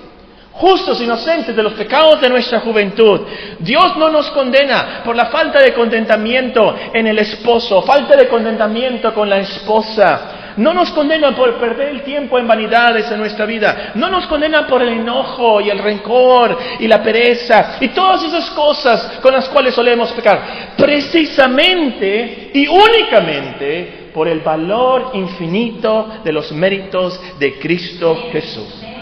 justos, 0.53 1.01
inocentes 1.01 1.55
de 1.55 1.63
los 1.63 1.73
pecados 1.73 2.21
de 2.21 2.29
nuestra 2.29 2.59
juventud. 2.59 3.21
Dios 3.59 3.97
no 3.97 4.09
nos 4.09 4.29
condena 4.31 5.01
por 5.03 5.15
la 5.15 5.25
falta 5.27 5.59
de 5.59 5.73
contentamiento 5.73 6.75
en 6.93 7.07
el 7.07 7.19
esposo, 7.19 7.81
falta 7.81 8.15
de 8.15 8.27
contentamiento 8.27 9.13
con 9.13 9.29
la 9.29 9.39
esposa. 9.39 10.39
No 10.57 10.71
nos 10.71 10.91
condena 10.91 11.35
por 11.35 11.55
perder 11.55 11.89
el 11.89 12.03
tiempo 12.03 12.37
en 12.37 12.47
vanidades 12.47 13.09
en 13.09 13.17
nuestra 13.17 13.45
vida. 13.45 13.93
No 13.95 14.07
nos 14.09 14.27
condena 14.27 14.67
por 14.67 14.83
el 14.83 14.89
enojo 14.89 15.59
y 15.59 15.71
el 15.71 15.79
rencor 15.79 16.57
y 16.79 16.87
la 16.87 17.01
pereza 17.01 17.77
y 17.79 17.87
todas 17.87 18.23
esas 18.23 18.51
cosas 18.51 19.19
con 19.19 19.33
las 19.33 19.49
cuales 19.49 19.73
solemos 19.73 20.11
pecar. 20.11 20.75
Precisamente 20.77 22.51
y 22.53 22.67
únicamente 22.67 24.11
por 24.13 24.27
el 24.27 24.41
valor 24.41 25.09
infinito 25.15 26.19
de 26.23 26.31
los 26.31 26.51
méritos 26.51 27.19
de 27.39 27.57
Cristo 27.57 28.27
Jesús. 28.31 28.92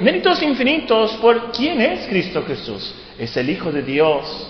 Méritos 0.00 0.42
infinitos 0.42 1.12
por 1.14 1.52
quién 1.52 1.80
es 1.80 2.06
Cristo 2.08 2.44
Jesús. 2.46 2.94
Es 3.18 3.36
el 3.36 3.50
Hijo 3.50 3.72
de 3.72 3.82
Dios 3.82 4.48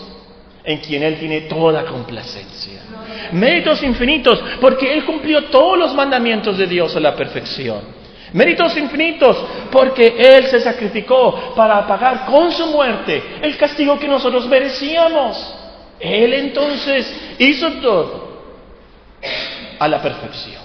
en 0.65 0.79
quien 0.79 1.03
Él 1.03 1.19
tiene 1.19 1.43
toda 1.43 1.85
complacencia. 1.85 2.81
Méritos 3.33 3.83
infinitos 3.83 4.43
porque 4.61 4.93
Él 4.93 5.05
cumplió 5.05 5.45
todos 5.45 5.79
los 5.79 5.95
mandamientos 5.95 6.59
de 6.59 6.67
Dios 6.67 6.95
a 6.97 7.00
la 7.00 7.15
perfección. 7.15 7.81
Méritos 8.33 8.76
infinitos 8.76 9.37
porque 9.71 10.17
Él 10.19 10.47
se 10.47 10.61
sacrificó 10.61 11.55
para 11.55 11.87
pagar 11.87 12.26
con 12.26 12.50
su 12.50 12.67
muerte 12.67 13.23
el 13.41 13.56
castigo 13.56 13.99
que 13.99 14.09
nosotros 14.09 14.47
merecíamos. 14.49 15.54
Él 16.00 16.35
entonces 16.35 17.35
hizo 17.39 17.73
todo 17.75 18.43
a 19.78 19.89
la 19.89 20.02
perfección. 20.02 20.63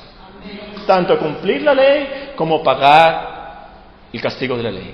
Tanto 0.87 1.17
cumplir 1.19 1.61
la 1.61 1.75
ley 1.75 2.31
como 2.35 2.63
pagar 2.63 3.40
el 4.13 4.21
castigo 4.21 4.57
de 4.57 4.63
la 4.63 4.71
ley. 4.71 4.93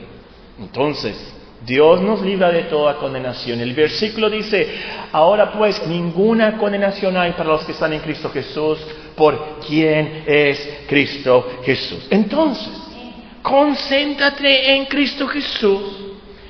Entonces, 0.60 1.34
Dios 1.66 2.02
nos 2.02 2.22
libra 2.22 2.52
de 2.52 2.64
toda 2.64 2.98
condenación. 2.98 3.60
El 3.60 3.74
versículo 3.74 4.30
dice, 4.30 4.68
ahora 5.12 5.52
pues 5.52 5.86
ninguna 5.88 6.58
condenación 6.58 7.18
hay 7.18 7.32
para 7.32 7.50
los 7.50 7.66
que 7.66 7.72
están 7.72 7.94
en 7.94 8.00
Cristo 8.00 8.30
Jesús, 8.30 8.80
por 9.16 9.60
quien 9.68 10.24
es 10.28 10.84
Cristo 10.88 11.60
Jesús. 11.64 12.08
Entonces, 12.10 12.74
concéntrate 13.42 14.76
en 14.76 14.86
Cristo 14.86 15.28
Jesús 15.28 15.82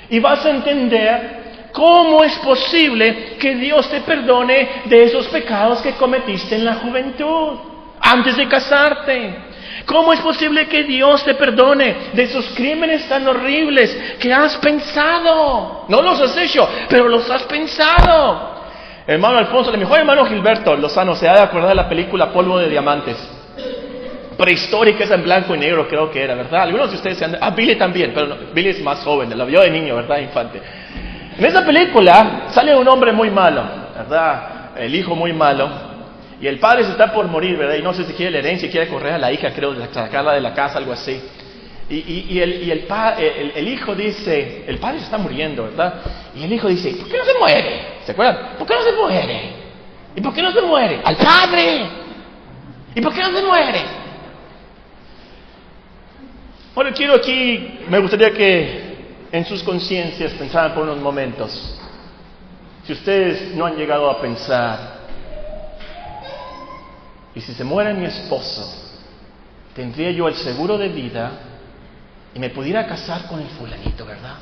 y 0.10 0.20
vas 0.20 0.46
a 0.46 0.52
entender 0.52 1.70
cómo 1.72 2.24
es 2.24 2.38
posible 2.40 3.38
que 3.40 3.56
Dios 3.56 3.90
te 3.90 4.02
perdone 4.02 4.84
de 4.86 5.04
esos 5.04 5.28
pecados 5.28 5.82
que 5.82 5.94
cometiste 5.94 6.56
en 6.56 6.66
la 6.66 6.76
juventud, 6.76 7.60
antes 8.00 8.36
de 8.36 8.48
casarte. 8.48 9.47
¿Cómo 9.88 10.12
es 10.12 10.20
posible 10.20 10.68
que 10.68 10.84
Dios 10.84 11.24
te 11.24 11.34
perdone 11.36 12.12
de 12.12 12.24
esos 12.24 12.46
crímenes 12.50 13.08
tan 13.08 13.26
horribles 13.26 14.18
que 14.20 14.34
has 14.34 14.58
pensado? 14.58 15.86
No 15.88 16.02
los 16.02 16.20
has 16.20 16.36
hecho, 16.36 16.68
pero 16.90 17.08
los 17.08 17.30
has 17.32 17.44
pensado. 17.44 18.58
Hermano 19.08 19.38
Alfonso, 19.38 19.72
mi 19.72 19.78
mejor 19.78 20.00
hermano 20.00 20.26
Gilberto 20.26 20.76
Lozano 20.76 21.16
se 21.16 21.30
ha 21.30 21.36
de 21.36 21.42
acordar 21.42 21.70
de 21.70 21.76
la 21.76 21.88
película 21.88 22.34
Polvo 22.34 22.60
de 22.60 22.70
Diamantes. 22.70 23.18
Prehistórica, 24.38 25.06
es 25.06 25.12
en 25.12 25.24
blanco 25.24 25.56
y 25.56 25.58
negro, 25.58 25.88
creo 25.88 26.12
que 26.12 26.22
era, 26.22 26.36
¿verdad? 26.36 26.64
Algunos 26.64 26.90
de 26.92 26.98
ustedes 26.98 27.18
se 27.18 27.24
han... 27.24 27.38
Ah, 27.40 27.52
Billy 27.52 27.76
también, 27.76 28.12
pero 28.14 28.36
Billy 28.54 28.72
es 28.72 28.82
más 28.82 29.02
joven, 29.06 29.36
la 29.38 29.46
vio 29.46 29.62
de 29.62 29.72
niño, 29.72 29.96
¿verdad? 29.96 30.20
Infante. 30.20 30.62
En 31.38 31.46
esa 31.46 31.66
película 31.66 32.48
sale 32.50 32.76
un 32.76 32.88
hombre 32.90 33.14
muy 33.14 33.30
malo, 33.30 33.64
¿verdad? 33.96 34.76
El 34.76 34.94
hijo 34.94 35.16
muy 35.16 35.32
malo, 35.32 35.87
y 36.40 36.48
el 36.48 36.60
padre 36.60 36.84
se 36.84 36.92
está 36.92 37.12
por 37.12 37.28
morir, 37.28 37.58
¿verdad? 37.58 37.76
Y 37.76 37.82
no 37.82 37.94
sé 37.94 38.06
si 38.06 38.14
quiere 38.14 38.32
la 38.32 38.38
herencia, 38.40 38.70
quiere 38.70 38.88
correr 38.88 39.14
a 39.14 39.18
la 39.18 39.32
hija, 39.32 39.52
creo, 39.54 39.76
sacarla 39.92 40.34
de 40.34 40.42
la 40.42 40.54
casa, 40.54 40.78
algo 40.78 40.94
así. 40.94 41.20
Y, 41.90 42.40
el, 42.40 42.64
y 42.64 42.72
el, 42.72 43.68
hijo 43.70 43.96
dice, 43.96 44.66
el 44.68 44.78
padre 44.78 45.00
se 45.00 45.06
está 45.06 45.18
muriendo, 45.18 45.64
¿verdad? 45.64 46.02
Y 46.36 46.44
el 46.44 46.52
hijo 46.52 46.68
dice, 46.68 46.92
¿por 46.96 47.08
qué 47.08 47.18
no 47.18 47.24
se 47.24 47.40
muere? 47.40 47.82
¿Se 48.06 48.12
acuerdan? 48.12 48.58
¿Por 48.58 48.68
qué 48.68 48.76
no 48.76 48.84
se 48.84 48.92
muere? 48.92 49.42
¿Y 50.16 50.22
por 50.22 50.34
qué 50.34 50.42
no 50.42 50.52
se 50.52 50.62
muere? 50.62 51.00
Al 51.04 51.16
padre. 51.16 51.90
¿Y 52.94 53.02
por 53.02 53.14
qué 53.14 53.22
no 53.22 53.32
se 53.32 53.42
muere? 53.42 53.82
Bueno, 56.76 56.92
quiero 56.94 57.16
aquí, 57.16 57.80
me 57.88 58.00
gustaría 58.00 58.32
que 58.32 58.98
en 59.32 59.46
sus 59.46 59.64
conciencias 59.64 60.34
pensaran 60.34 60.74
por 60.74 60.84
unos 60.84 60.98
momentos. 60.98 61.80
Si 62.86 62.94
ustedes 62.94 63.56
no 63.56 63.66
han 63.66 63.76
llegado 63.76 64.10
a 64.12 64.22
pensar 64.22 64.97
y 67.38 67.42
si 67.42 67.54
se 67.54 67.64
muere 67.64 67.94
mi 67.94 68.06
esposo, 68.06 68.68
tendría 69.76 70.10
yo 70.10 70.28
el 70.28 70.34
seguro 70.34 70.76
de 70.76 70.88
vida 70.90 71.34
y 72.34 72.40
me 72.40 72.50
pudiera 72.50 72.88
casar 72.88 73.28
con 73.28 73.40
el 73.40 73.48
fulanito, 73.50 74.08
¿verdad? 74.08 74.38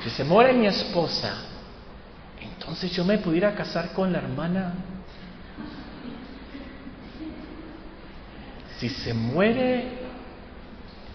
Si 0.00 0.10
se 0.10 0.22
muere 0.22 0.52
mi 0.52 0.68
esposa, 0.68 1.38
entonces 2.40 2.92
yo 2.92 3.04
me 3.04 3.18
pudiera 3.18 3.52
casar 3.56 3.92
con 3.92 4.12
la 4.12 4.18
hermana. 4.18 4.74
Si 8.78 8.88
se 8.88 9.12
muere 9.12 9.88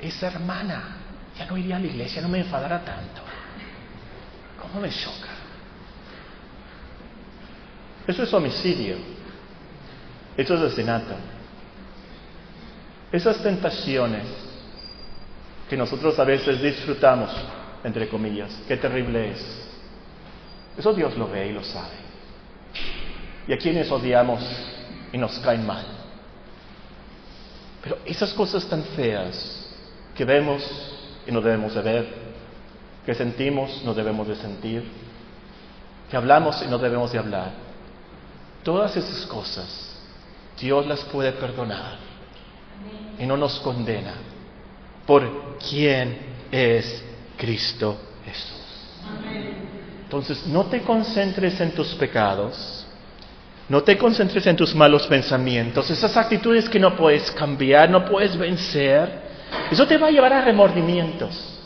esa 0.02 0.28
hermana, 0.28 0.98
ya 1.38 1.46
no 1.46 1.56
iría 1.56 1.78
a 1.78 1.80
la 1.80 1.88
iglesia, 1.88 2.22
no 2.22 2.28
me 2.28 2.40
enfadara 2.40 2.84
tanto. 2.84 3.22
¿Cómo 4.62 4.82
me 4.82 4.90
choca? 4.90 5.39
Eso 8.10 8.24
es 8.24 8.34
homicidio. 8.34 8.96
Eso 10.36 10.56
es 10.56 10.62
asesinato. 10.62 11.14
Esas 13.12 13.44
tentaciones 13.44 14.24
que 15.70 15.78
nosotros 15.78 16.18
a 16.18 16.24
veces 16.24 16.60
disfrutamos, 16.60 17.30
entre 17.84 18.10
comillas, 18.10 18.50
qué 18.68 18.78
terrible 18.78 19.34
es. 19.34 19.70
Eso 20.76 20.92
Dios 20.92 21.16
lo 21.18 21.30
ve 21.30 21.50
y 21.50 21.54
lo 21.54 21.64
sabe. 21.64 21.94
Y 23.48 23.54
a 23.54 23.60
quienes 23.60 23.92
odiamos 23.92 24.44
y 25.14 25.18
nos 25.20 25.38
caen 25.38 25.68
mal. 25.68 25.86
Pero 27.84 28.00
esas 28.06 28.34
cosas 28.34 28.68
tan 28.68 28.84
feas 28.96 29.72
que 30.16 30.26
vemos 30.26 30.64
y 31.28 31.32
no 31.32 31.42
debemos 31.42 31.76
de 31.76 31.82
ver, 31.84 32.08
que 33.06 33.14
sentimos, 33.14 33.84
no 33.86 33.94
debemos 33.94 34.28
de 34.28 34.36
sentir, 34.36 34.84
que 36.10 36.18
hablamos 36.18 36.60
y 36.64 36.68
no 36.68 36.80
debemos 36.80 37.12
de 37.12 37.20
hablar, 37.20 37.69
Todas 38.64 38.96
esas 38.98 39.26
cosas 39.26 39.90
Dios 40.60 40.86
las 40.86 41.02
puede 41.06 41.32
perdonar 41.32 41.98
y 43.18 43.26
no 43.26 43.38
nos 43.38 43.60
condena 43.60 44.14
por 45.06 45.58
quien 45.58 46.18
es 46.52 47.04
Cristo 47.38 47.98
Jesús. 48.26 48.60
Entonces, 50.04 50.46
no 50.48 50.66
te 50.66 50.82
concentres 50.82 51.60
en 51.62 51.72
tus 51.72 51.94
pecados, 51.96 52.86
no 53.68 53.84
te 53.84 53.98
concentres 53.98 54.46
en 54.48 54.56
tus 54.56 54.74
malos 54.74 55.06
pensamientos, 55.08 55.90
esas 55.90 56.18
actitudes 56.18 56.68
que 56.68 56.80
no 56.80 56.96
puedes 56.96 57.32
cambiar, 57.32 57.90
no 57.90 58.06
puedes 58.06 58.36
vencer. 58.38 59.30
Eso 59.72 59.86
te 59.88 59.98
va 59.98 60.08
a 60.08 60.12
llevar 60.12 60.34
a 60.34 60.42
remordimientos. 60.42 61.59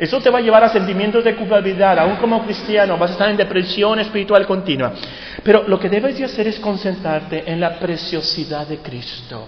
Eso 0.00 0.18
te 0.18 0.30
va 0.30 0.38
a 0.38 0.40
llevar 0.40 0.64
a 0.64 0.70
sentimientos 0.70 1.22
de 1.22 1.36
culpabilidad, 1.36 1.98
aún 1.98 2.16
como 2.16 2.42
cristiano, 2.42 2.96
vas 2.96 3.10
a 3.10 3.12
estar 3.12 3.28
en 3.28 3.36
depresión 3.36 4.00
espiritual 4.00 4.46
continua. 4.46 4.94
Pero 5.44 5.64
lo 5.68 5.78
que 5.78 5.90
debes 5.90 6.16
de 6.16 6.24
hacer 6.24 6.48
es 6.48 6.58
concentrarte 6.58 7.44
en 7.44 7.60
la 7.60 7.78
preciosidad 7.78 8.66
de 8.66 8.78
Cristo, 8.78 9.46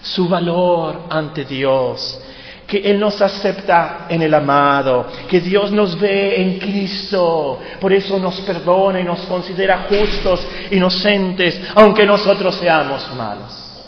su 0.00 0.26
valor 0.26 1.02
ante 1.10 1.44
Dios, 1.44 2.18
que 2.66 2.78
Él 2.78 2.98
nos 2.98 3.20
acepta 3.20 4.06
en 4.08 4.22
el 4.22 4.32
amado, 4.32 5.06
que 5.28 5.38
Dios 5.42 5.70
nos 5.70 6.00
ve 6.00 6.40
en 6.40 6.58
Cristo, 6.58 7.60
por 7.78 7.92
eso 7.92 8.18
nos 8.18 8.40
perdona 8.40 9.00
y 9.00 9.04
nos 9.04 9.20
considera 9.26 9.86
justos, 9.86 10.48
inocentes, 10.70 11.60
aunque 11.74 12.06
nosotros 12.06 12.54
seamos 12.54 13.06
malos. 13.14 13.84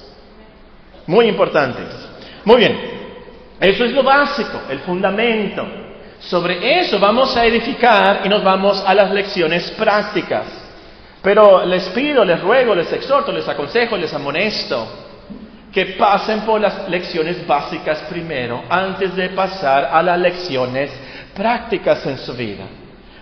Muy 1.07 1.25
importante. 1.25 1.81
Muy 2.45 2.57
bien, 2.59 2.79
eso 3.59 3.83
es 3.83 3.93
lo 3.93 4.03
básico, 4.03 4.61
el 4.69 4.81
fundamento. 4.81 5.86
Sobre 6.21 6.81
eso 6.81 6.99
vamos 6.99 7.37
a 7.37 7.45
edificar 7.45 8.23
y 8.25 8.29
nos 8.29 8.43
vamos 8.43 8.83
a 8.85 8.95
las 8.95 9.11
lecciones 9.11 9.71
prácticas. 9.73 10.47
Pero 11.23 11.65
les 11.65 11.89
pido, 11.91 12.25
les 12.25 12.41
ruego, 12.41 12.75
les 12.75 12.93
exhorto, 12.93 13.33
les 13.33 13.49
aconsejo, 13.49 13.97
les 13.97 14.13
amonesto 14.15 15.05
que 15.73 15.87
pasen 15.99 16.41
por 16.43 16.61
las 16.61 16.89
lecciones 16.89 17.47
básicas 17.47 17.99
primero 18.09 18.63
antes 18.69 19.15
de 19.15 19.29
pasar 19.31 19.91
a 19.93 20.03
las 20.03 20.19
lecciones 20.19 20.91
prácticas 21.35 22.07
en 22.07 22.17
su 22.19 22.33
vida. 22.35 22.65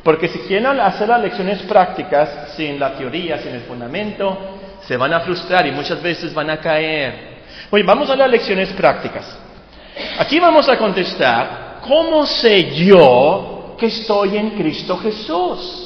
Porque 0.02 0.28
si 0.28 0.38
quieren 0.40 0.78
hacer 0.78 1.09
las 1.09 1.20
lecciones 1.20 1.62
prácticas 1.62 2.52
sin 2.54 2.78
la 2.78 2.92
teoría, 2.92 3.38
sin 3.38 3.54
el 3.54 3.62
fundamento, 3.62 4.59
se 4.83 4.96
van 4.96 5.14
a 5.14 5.20
frustrar 5.20 5.66
y 5.66 5.72
muchas 5.72 6.00
veces 6.02 6.33
van 6.33 6.50
a 6.50 6.59
caer. 6.59 7.38
Oye, 7.70 7.83
vamos 7.83 8.09
a 8.11 8.16
las 8.16 8.30
lecciones 8.30 8.68
prácticas. 8.74 9.37
Aquí 10.18 10.38
vamos 10.38 10.68
a 10.68 10.76
contestar 10.76 11.63
¿cómo 11.87 12.27
sé 12.27 12.75
yo 12.75 13.77
que 13.79 13.87
estoy 13.87 14.37
en 14.37 14.51
Cristo 14.51 14.97
Jesús? 14.99 15.81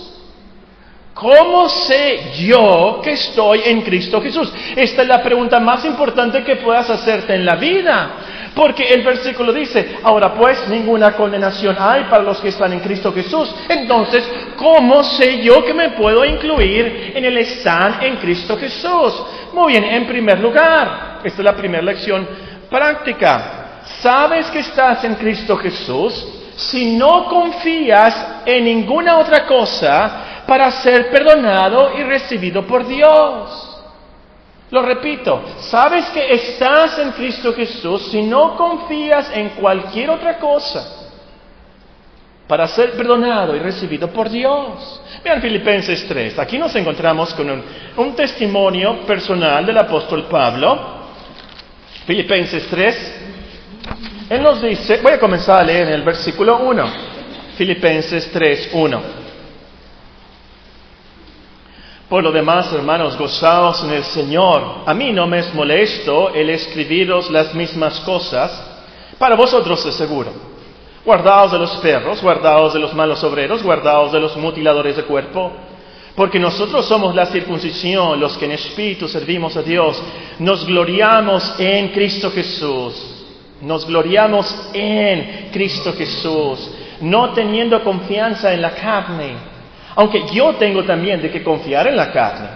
¿Cómo 1.12 1.68
sé 1.68 2.32
yo 2.36 3.00
que 3.02 3.12
estoy 3.12 3.62
en 3.64 3.82
Cristo 3.82 4.20
Jesús? 4.22 4.52
Esta 4.76 5.02
es 5.02 5.08
la 5.08 5.20
pregunta 5.20 5.58
más 5.58 5.84
importante 5.84 6.44
que 6.44 6.56
puedas 6.56 6.88
hacerte 6.88 7.34
en 7.34 7.44
la 7.44 7.56
vida. 7.56 8.10
Porque 8.54 8.84
el 8.84 9.02
versículo 9.02 9.52
dice, 9.52 9.98
ahora 10.04 10.32
pues 10.34 10.68
ninguna 10.68 11.16
condenación 11.16 11.76
hay 11.78 12.04
para 12.04 12.22
los 12.22 12.40
que 12.40 12.48
están 12.48 12.72
en 12.72 12.80
Cristo 12.80 13.12
Jesús. 13.12 13.52
Entonces, 13.68 14.28
¿cómo 14.56 15.02
sé 15.02 15.42
yo 15.42 15.64
que 15.64 15.74
me 15.74 15.90
puedo 15.90 16.24
incluir 16.24 17.12
en 17.14 17.24
el 17.24 17.36
estar 17.38 18.04
en 18.04 18.16
Cristo 18.16 18.56
Jesús? 18.56 19.22
Muy 19.52 19.72
bien, 19.72 19.84
en 19.84 20.06
primer 20.06 20.38
lugar, 20.38 21.20
esta 21.24 21.40
es 21.40 21.44
la 21.44 21.56
primera 21.56 21.82
lección 21.82 22.26
práctica 22.70 23.57
sabes 24.00 24.50
que 24.50 24.60
estás 24.60 25.04
en 25.04 25.14
Cristo 25.14 25.56
Jesús 25.56 26.26
si 26.56 26.96
no 26.96 27.26
confías 27.26 28.42
en 28.44 28.64
ninguna 28.64 29.18
otra 29.18 29.46
cosa 29.46 30.42
para 30.46 30.70
ser 30.70 31.10
perdonado 31.10 31.98
y 31.98 32.02
recibido 32.02 32.66
por 32.66 32.86
Dios. 32.86 33.64
Lo 34.70 34.82
repito, 34.82 35.42
sabes 35.60 36.06
que 36.10 36.34
estás 36.34 36.98
en 36.98 37.12
Cristo 37.12 37.54
Jesús 37.54 38.08
si 38.10 38.22
no 38.22 38.56
confías 38.56 39.30
en 39.34 39.50
cualquier 39.50 40.10
otra 40.10 40.38
cosa 40.38 40.98
para 42.46 42.66
ser 42.66 42.92
perdonado 42.92 43.54
y 43.54 43.58
recibido 43.60 44.08
por 44.08 44.28
Dios. 44.28 45.00
Vean 45.22 45.40
Filipenses 45.40 46.06
3, 46.08 46.38
aquí 46.38 46.58
nos 46.58 46.74
encontramos 46.74 47.32
con 47.34 47.48
un, 47.48 47.62
un 47.96 48.16
testimonio 48.16 49.06
personal 49.06 49.64
del 49.64 49.78
apóstol 49.78 50.24
Pablo. 50.24 50.96
Filipenses 52.06 52.66
3, 52.68 53.17
él 54.28 54.42
nos 54.42 54.60
dice, 54.60 55.00
voy 55.02 55.12
a 55.12 55.20
comenzar 55.20 55.60
a 55.60 55.64
leer 55.64 55.88
en 55.88 55.94
el 55.94 56.02
versículo 56.02 56.58
1, 56.58 56.84
Filipenses 57.56 58.30
3, 58.30 58.70
1. 58.74 59.02
Por 62.10 62.22
lo 62.22 62.30
demás, 62.30 62.70
hermanos, 62.72 63.16
gozaos 63.16 63.82
en 63.84 63.90
el 63.90 64.04
Señor. 64.04 64.82
A 64.84 64.92
mí 64.92 65.12
no 65.12 65.26
me 65.26 65.38
es 65.38 65.54
molesto 65.54 66.34
el 66.34 66.50
escribiros 66.50 67.30
las 67.30 67.54
mismas 67.54 68.00
cosas, 68.00 68.50
para 69.18 69.34
vosotros 69.34 69.84
es 69.86 69.94
seguro. 69.94 70.32
Guardaos 71.06 71.52
de 71.52 71.58
los 71.58 71.76
perros, 71.76 72.20
guardaos 72.20 72.74
de 72.74 72.80
los 72.80 72.92
malos 72.92 73.24
obreros, 73.24 73.62
guardaos 73.62 74.12
de 74.12 74.20
los 74.20 74.36
mutiladores 74.36 74.96
de 74.96 75.04
cuerpo, 75.04 75.52
porque 76.14 76.38
nosotros 76.38 76.84
somos 76.84 77.14
la 77.14 77.26
circuncisión, 77.26 78.20
los 78.20 78.36
que 78.36 78.44
en 78.44 78.52
espíritu 78.52 79.08
servimos 79.08 79.56
a 79.56 79.62
Dios, 79.62 80.02
nos 80.38 80.66
gloriamos 80.66 81.54
en 81.58 81.88
Cristo 81.88 82.30
Jesús 82.30 83.17
nos 83.62 83.86
gloriamos 83.86 84.70
en 84.72 85.48
Cristo 85.52 85.92
Jesús, 85.92 86.70
no 87.00 87.32
teniendo 87.32 87.82
confianza 87.82 88.52
en 88.52 88.62
la 88.62 88.70
carne. 88.70 89.32
Aunque 89.96 90.24
yo 90.32 90.54
tengo 90.54 90.84
también 90.84 91.20
de 91.20 91.30
que 91.30 91.42
confiar 91.42 91.88
en 91.88 91.96
la 91.96 92.12
carne. 92.12 92.48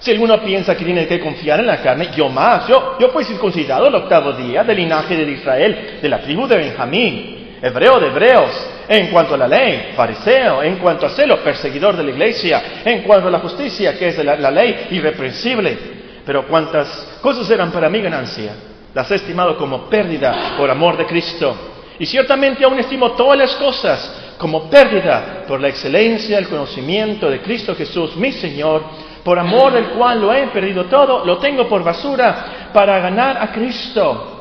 Si 0.00 0.10
alguno 0.10 0.40
piensa 0.42 0.76
que 0.76 0.84
tiene 0.84 1.06
que 1.06 1.20
confiar 1.20 1.60
en 1.60 1.66
la 1.66 1.80
carne, 1.80 2.08
yo 2.14 2.28
más. 2.28 2.66
Yo, 2.68 2.96
yo 2.98 3.08
fui 3.10 3.24
circuncidado 3.24 3.86
el 3.86 3.94
octavo 3.94 4.32
día 4.32 4.64
del 4.64 4.78
linaje 4.78 5.16
de 5.16 5.30
Israel, 5.30 5.98
de 6.00 6.08
la 6.08 6.20
tribu 6.20 6.46
de 6.46 6.56
Benjamín, 6.56 7.56
hebreo 7.62 8.00
de 8.00 8.06
hebreos, 8.06 8.50
en 8.88 9.08
cuanto 9.08 9.34
a 9.34 9.38
la 9.38 9.48
ley, 9.48 9.92
fariseo, 9.94 10.62
en 10.62 10.76
cuanto 10.76 11.06
a 11.06 11.10
celo, 11.10 11.42
perseguidor 11.42 11.96
de 11.96 12.04
la 12.04 12.10
iglesia, 12.10 12.62
en 12.84 13.02
cuanto 13.02 13.28
a 13.28 13.30
la 13.30 13.40
justicia, 13.40 13.96
que 13.98 14.08
es 14.08 14.24
la, 14.24 14.36
la 14.36 14.50
ley, 14.50 14.88
irreprensible. 14.90 15.78
Pero 16.24 16.46
cuántas 16.46 17.18
cosas 17.20 17.48
eran 17.50 17.70
para 17.70 17.88
mí 17.88 18.00
ganancia 18.00 18.52
las 18.94 19.10
he 19.10 19.16
estimado 19.16 19.56
como 19.56 19.88
pérdida 19.88 20.54
por 20.56 20.70
amor 20.70 20.96
de 20.96 21.06
Cristo. 21.06 21.54
Y 21.98 22.06
ciertamente 22.06 22.64
aún 22.64 22.78
estimo 22.78 23.12
todas 23.12 23.38
las 23.38 23.54
cosas 23.56 24.34
como 24.38 24.70
pérdida 24.70 25.44
por 25.46 25.60
la 25.60 25.68
excelencia, 25.68 26.38
el 26.38 26.48
conocimiento 26.48 27.30
de 27.30 27.40
Cristo 27.42 27.74
Jesús, 27.74 28.16
mi 28.16 28.32
Señor, 28.32 28.82
por 29.22 29.38
amor 29.38 29.72
del 29.72 29.90
cual 29.90 30.20
lo 30.20 30.32
he 30.32 30.46
perdido 30.46 30.86
todo, 30.86 31.24
lo 31.24 31.36
tengo 31.38 31.68
por 31.68 31.84
basura 31.84 32.70
para 32.72 32.98
ganar 33.00 33.36
a 33.36 33.52
Cristo 33.52 34.38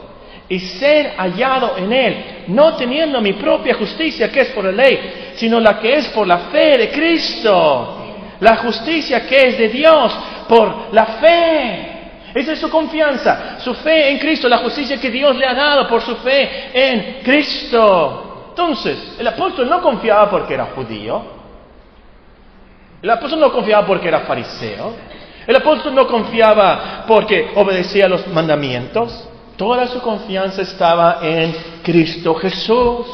y 0.48 0.58
ser 0.60 1.16
hallado 1.18 1.78
en 1.78 1.92
Él, 1.92 2.26
no 2.48 2.76
teniendo 2.76 3.22
mi 3.22 3.34
propia 3.34 3.76
justicia 3.76 4.32
que 4.32 4.42
es 4.42 4.50
por 4.50 4.64
la 4.64 4.72
ley, 4.72 5.34
sino 5.36 5.60
la 5.60 5.80
que 5.80 5.94
es 5.94 6.08
por 6.08 6.26
la 6.26 6.38
fe 6.50 6.78
de 6.78 6.90
Cristo, 6.90 8.16
la 8.40 8.58
justicia 8.58 9.28
que 9.28 9.50
es 9.50 9.58
de 9.58 9.68
Dios 9.68 10.18
por 10.48 10.94
la 10.94 11.06
fe. 11.06 11.89
Esa 12.34 12.54
es 12.54 12.60
su 12.60 12.70
confianza, 12.70 13.60
su 13.60 13.74
fe 13.76 14.12
en 14.12 14.20
Cristo, 14.20 14.48
la 14.48 14.60
justicia 14.60 15.00
que 15.00 15.10
Dios 15.10 15.36
le 15.36 15.46
ha 15.46 15.54
dado 15.54 15.88
por 15.88 16.02
su 16.02 16.16
fe 16.18 16.70
en 16.74 17.24
Cristo. 17.24 18.48
Entonces, 18.50 19.16
el 19.18 19.28
apóstol 19.28 19.70
no 19.70 19.82
confiaba 19.82 20.30
porque 20.30 20.54
era 20.54 20.66
judío, 20.76 21.24
el 23.02 23.10
apóstol 23.10 23.40
no 23.40 23.52
confiaba 23.52 23.88
porque 23.88 24.08
era 24.08 24.22
fariseo, 24.22 24.94
el 25.48 25.56
apóstol 25.56 25.96
no 25.96 26.06
confiaba 26.08 27.06
porque 27.08 27.52
obedecía 27.56 28.08
los 28.08 28.28
mandamientos, 28.28 29.28
toda 29.56 29.88
su 29.88 30.02
confianza 30.02 30.62
estaba 30.62 31.20
en 31.22 31.56
Cristo 31.84 32.36
Jesús, 32.36 33.08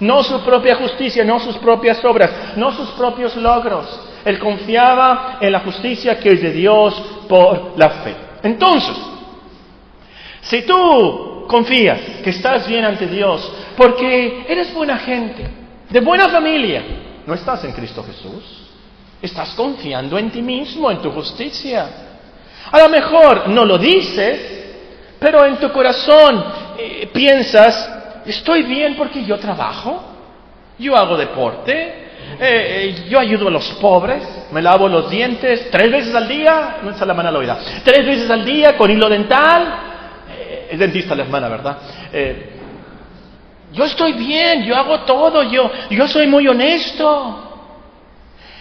no 0.00 0.22
su 0.22 0.40
propia 0.40 0.76
justicia, 0.76 1.24
no 1.24 1.38
sus 1.38 1.56
propias 1.58 2.04
obras, 2.04 2.56
no 2.56 2.72
sus 2.72 2.88
propios 2.90 3.36
logros. 3.36 4.00
Él 4.24 4.38
confiaba 4.38 5.38
en 5.40 5.52
la 5.52 5.60
justicia 5.60 6.18
que 6.18 6.30
es 6.30 6.42
de 6.42 6.52
Dios 6.52 6.94
por 7.28 7.74
la 7.76 7.90
fe. 7.90 8.31
Entonces, 8.42 8.96
si 10.42 10.62
tú 10.62 11.46
confías 11.48 12.00
que 12.22 12.30
estás 12.30 12.66
bien 12.66 12.84
ante 12.84 13.06
Dios 13.06 13.52
porque 13.76 14.44
eres 14.48 14.72
buena 14.74 14.98
gente, 14.98 15.46
de 15.88 16.00
buena 16.00 16.28
familia, 16.28 16.82
no 17.26 17.34
estás 17.34 17.64
en 17.64 17.72
Cristo 17.72 18.02
Jesús. 18.02 18.68
Estás 19.20 19.50
confiando 19.50 20.18
en 20.18 20.30
ti 20.30 20.42
mismo, 20.42 20.90
en 20.90 21.00
tu 21.00 21.10
justicia. 21.12 21.88
A 22.70 22.78
lo 22.80 22.88
mejor 22.88 23.48
no 23.48 23.64
lo 23.64 23.78
dices, 23.78 24.62
pero 25.20 25.44
en 25.44 25.58
tu 25.58 25.70
corazón 25.70 26.44
eh, 26.76 27.08
piensas, 27.12 28.22
estoy 28.26 28.64
bien 28.64 28.96
porque 28.96 29.24
yo 29.24 29.38
trabajo, 29.38 30.02
yo 30.78 30.96
hago 30.96 31.16
deporte, 31.16 32.01
eh, 32.40 32.94
eh, 33.04 33.06
yo 33.08 33.18
ayudo 33.18 33.48
a 33.48 33.50
los 33.50 33.66
pobres, 33.80 34.22
me 34.52 34.62
lavo 34.62 34.88
los 34.88 35.10
dientes 35.10 35.70
tres 35.70 35.90
veces 35.90 36.14
al 36.14 36.28
día, 36.28 36.76
no 36.82 36.90
es 36.90 37.00
la 37.00 37.14
mano 37.14 37.42
la 37.42 37.58
tres 37.84 38.06
veces 38.06 38.30
al 38.30 38.44
día 38.44 38.76
con 38.76 38.90
hilo 38.90 39.08
dental, 39.08 39.74
eh, 40.30 40.68
es 40.70 40.78
dentista 40.78 41.14
la 41.14 41.24
hermana, 41.24 41.48
¿verdad? 41.48 41.78
yo 43.72 43.84
estoy 43.86 44.12
bien, 44.12 44.64
yo 44.64 44.76
hago 44.76 45.00
todo, 45.00 45.42
yo, 45.44 45.70
yo 45.88 46.06
soy 46.06 46.26
muy 46.26 46.46
honesto. 46.46 47.48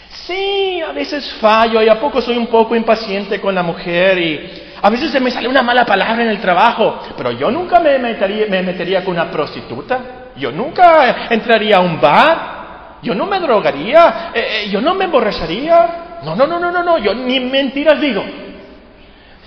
Sí, 0.10 0.82
a 0.82 0.94
veces 0.94 1.34
fallo 1.34 1.82
y 1.82 1.90
a 1.90 2.00
poco 2.00 2.22
soy 2.22 2.38
un 2.38 2.48
poco 2.48 2.76
impaciente 2.76 3.42
con 3.42 3.54
la 3.54 3.64
mujer 3.64 4.18
y 4.18 4.52
a 4.82 4.90
veces 4.90 5.12
se 5.12 5.20
me 5.20 5.30
sale 5.30 5.48
una 5.48 5.62
mala 5.62 5.86
palabra 5.86 6.24
en 6.24 6.30
el 6.30 6.42
trabajo, 6.42 7.00
pero 7.16 7.32
yo 7.32 7.52
nunca 7.52 7.80
me 7.80 8.00
metería, 8.00 8.46
me 8.50 8.62
metería 8.64 9.04
con 9.04 9.14
una 9.14 9.30
prostituta. 9.30 10.00
Yo 10.36 10.52
nunca 10.52 11.28
entraría 11.30 11.78
a 11.78 11.82
un 11.82 12.02
bar, 12.02 12.61
yo 13.02 13.16
no 13.16 13.26
me 13.26 13.40
drogaría, 13.40 14.32
eh, 14.34 14.64
eh, 14.66 14.70
yo 14.70 14.82
no 14.82 14.94
me 14.94 15.06
emborracharía. 15.06 16.20
No, 16.24 16.36
no, 16.36 16.46
no, 16.46 16.60
no, 16.60 16.72
no, 16.72 16.84
no, 16.84 16.98
yo 17.00 17.14
ni 17.14 17.40
mentiras 17.40 18.00
digo. 18.00 18.24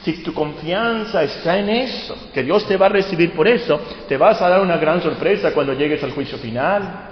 Si 0.02 0.22
tu 0.22 0.34
confianza 0.34 1.22
está 1.22 1.58
en 1.58 1.70
eso, 1.70 2.30
que 2.34 2.42
Dios 2.42 2.66
te 2.66 2.76
va 2.76 2.86
a 2.86 2.90
recibir 2.90 3.32
por 3.32 3.48
eso, 3.48 3.80
te 4.06 4.16
vas 4.18 4.40
a 4.42 4.48
dar 4.48 4.60
una 4.60 4.76
gran 4.76 5.00
sorpresa 5.00 5.52
cuando 5.54 5.72
llegues 5.72 6.02
al 6.02 6.12
juicio 6.12 6.36
final. 6.36 7.10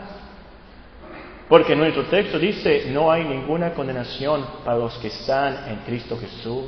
Porque 1.49 1.77
nuestro 1.77 2.05
texto 2.05 2.39
dice, 2.39 2.87
no 2.91 3.11
hay 3.11 3.25
ninguna 3.25 3.73
condenación 3.73 4.45
para 4.65 4.79
los 4.79 4.95
que 4.99 5.09
están 5.09 5.69
en 5.69 5.77
Cristo 5.87 6.19
Jesús. 6.19 6.65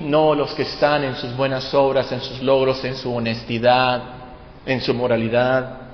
No 0.00 0.34
los 0.34 0.54
que 0.54 0.62
están 0.62 1.04
en 1.04 1.16
sus 1.16 1.36
buenas 1.36 1.72
obras, 1.74 2.10
en 2.12 2.20
sus 2.20 2.42
logros, 2.42 2.82
en 2.84 2.94
su 2.96 3.14
honestidad, 3.14 4.02
en 4.64 4.80
su 4.80 4.94
moralidad. 4.94 5.91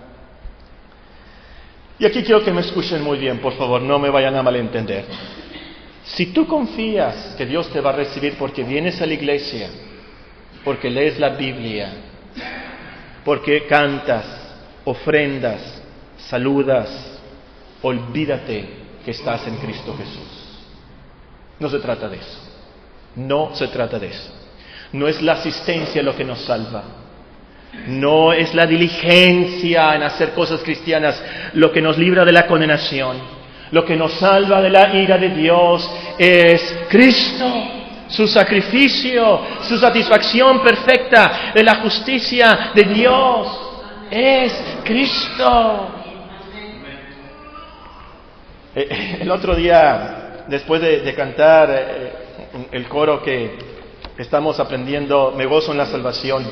Y 1.99 2.07
aquí 2.07 2.23
quiero 2.23 2.45
que 2.45 2.53
me 2.53 2.61
escuchen 2.61 3.03
muy 3.03 3.19
bien, 3.19 3.39
por 3.39 3.55
favor, 3.55 3.83
no 3.83 3.99
me 3.99 4.11
vayan 4.11 4.37
a 4.37 4.43
malentender. 4.43 5.05
Si 6.05 6.27
tú 6.27 6.47
confías 6.47 7.35
que 7.37 7.45
Dios 7.45 7.69
te 7.71 7.81
va 7.81 7.91
a 7.91 7.95
recibir 7.97 8.37
porque 8.39 8.63
vienes 8.63 9.01
a 9.03 9.07
la 9.07 9.15
iglesia, 9.15 9.69
porque 10.65 10.91
lees 10.91 11.19
la 11.19 11.31
Biblia, 11.31 11.93
porque 13.25 13.67
cantas, 13.67 14.25
ofrendas, 14.85 15.83
saludas, 16.19 17.21
olvídate 17.83 18.69
que 19.05 19.11
estás 19.11 19.47
en 19.47 19.57
Cristo 19.57 19.95
Jesús. 19.97 20.59
No 21.59 21.69
se 21.69 21.79
trata 21.79 22.09
de 22.09 22.17
eso. 22.17 22.39
No 23.17 23.55
se 23.55 23.67
trata 23.69 23.99
de 23.99 24.09
eso. 24.09 24.33
No 24.93 25.09
es 25.09 25.21
la 25.21 25.33
asistencia 25.33 26.03
lo 26.03 26.17
que 26.17 26.25
nos 26.25 26.41
salva. 26.43 26.85
No 27.87 28.33
es 28.33 28.55
la 28.55 28.67
diligencia 28.67 29.95
en 29.95 30.03
hacer 30.03 30.33
cosas 30.33 30.61
cristianas 30.63 31.23
lo 31.55 31.71
que 31.71 31.81
nos 31.81 31.99
libra 31.99 32.25
de 32.25 32.33
la 32.33 32.47
condenación. 32.47 33.17
Lo 33.71 33.85
que 33.85 33.97
nos 33.97 34.15
salva 34.15 34.63
de 34.63 34.71
la 34.71 34.95
ira 34.95 35.19
de 35.19 35.29
Dios 35.31 35.91
es 36.19 36.87
Cristo, 36.89 37.47
su 38.09 38.27
sacrificio, 38.27 39.41
su 39.63 39.77
satisfacción 39.79 40.63
perfecta 40.63 41.53
de 41.55 41.63
la 41.63 41.77
justicia 41.77 42.71
de 42.75 42.85
Dios. 42.85 43.61
Es 44.11 44.53
Cristo. 44.85 45.89
Eh, 48.75 49.19
el 49.21 49.31
otro 49.31 49.55
día, 49.55 50.45
después 50.49 50.81
de, 50.81 51.15
cantar 51.15 51.69
eh, 51.71 52.13
el 52.73 52.89
coro 52.89 53.23
que 53.23 53.59
estamos 54.17 54.59
aprendiendo, 54.61 55.35
Me 55.37 55.47
gozo 55.47 55.73
en 55.73 55.79
la 55.79 55.87
salvación, 55.87 56.51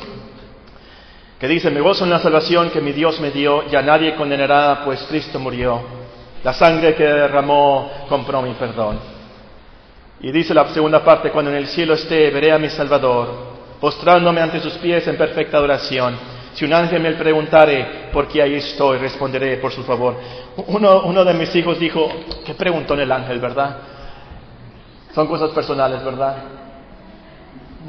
que 1.39 1.49
dice, 1.49 1.71
Me 1.71 1.81
gozo 1.81 2.05
en 2.05 2.11
la 2.11 2.19
salvación 2.19 2.71
que 2.71 2.81
mi 2.81 2.93
Dios 2.93 3.21
me 3.21 3.31
dio, 3.31 3.67
ya 3.69 3.83
nadie 3.83 4.15
condenará, 4.15 4.83
pues 4.85 5.03
Cristo 5.09 5.39
murió. 5.39 5.81
La 6.43 6.53
sangre 6.53 6.95
que 6.95 7.05
derramó 7.05 7.91
compró 8.09 8.41
mi 8.41 8.55
perdón. 8.55 8.99
Y 10.21 10.31
dice 10.33 10.55
la 10.55 10.67
segunda 10.69 11.05
parte, 11.05 11.31
cuando 11.31 11.51
en 11.51 11.59
el 11.59 11.67
cielo 11.67 11.95
esté, 11.95 12.31
veré 12.31 12.53
a 12.53 12.59
mi 12.59 12.71
Salvador, 12.71 13.29
postrándome 13.81 14.41
ante 14.41 14.61
sus 14.61 14.75
pies 14.75 15.07
en 15.09 15.17
perfecta 15.17 15.59
adoración. 15.59 16.17
Si 16.55 16.65
un 16.65 16.73
ángel 16.73 17.03
me 17.03 17.13
preguntare, 17.13 18.09
por 18.13 18.27
qué 18.29 18.41
ahí 18.41 18.55
estoy, 18.55 18.97
responderé 18.97 19.59
por 19.59 19.73
su 19.73 19.83
favor. 19.83 20.17
Uno, 20.69 21.03
uno 21.03 21.23
de 21.23 21.35
mis 21.35 21.55
hijos 21.55 21.79
dijo, 21.79 22.09
¿qué 22.47 22.55
preguntó 22.55 22.95
en 22.95 23.01
el 23.01 23.13
ángel, 23.13 23.39
verdad? 23.41 23.77
Son 25.15 25.27
cosas 25.27 25.51
personales, 25.51 26.03
¿verdad? 26.03 26.37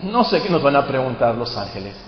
No 0.03 0.25
sé 0.25 0.41
qué 0.41 0.49
nos 0.49 0.61
van 0.61 0.75
a 0.75 0.85
preguntar 0.85 1.35
los 1.35 1.55
ángeles. 1.57 2.06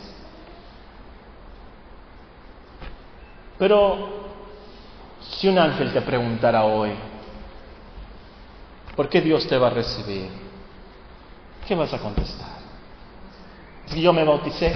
Pero 3.60 4.08
si 5.20 5.50
un 5.50 5.60
ángel 5.60 5.92
te 5.92 6.02
preguntara 6.02 6.64
hoy, 6.64 6.92
¿por 8.96 9.10
qué 9.10 9.20
Dios 9.20 9.46
te 9.48 9.58
va 9.58 9.68
a 9.68 9.72
recibir? 9.72 10.30
¿Qué 11.68 11.76
vas 11.76 11.94
a 11.94 12.00
contestar? 12.00 12.58
Es 13.86 13.94
que 13.94 14.02
yo 14.02 14.14
me 14.14 14.24
bauticé. 14.24 14.74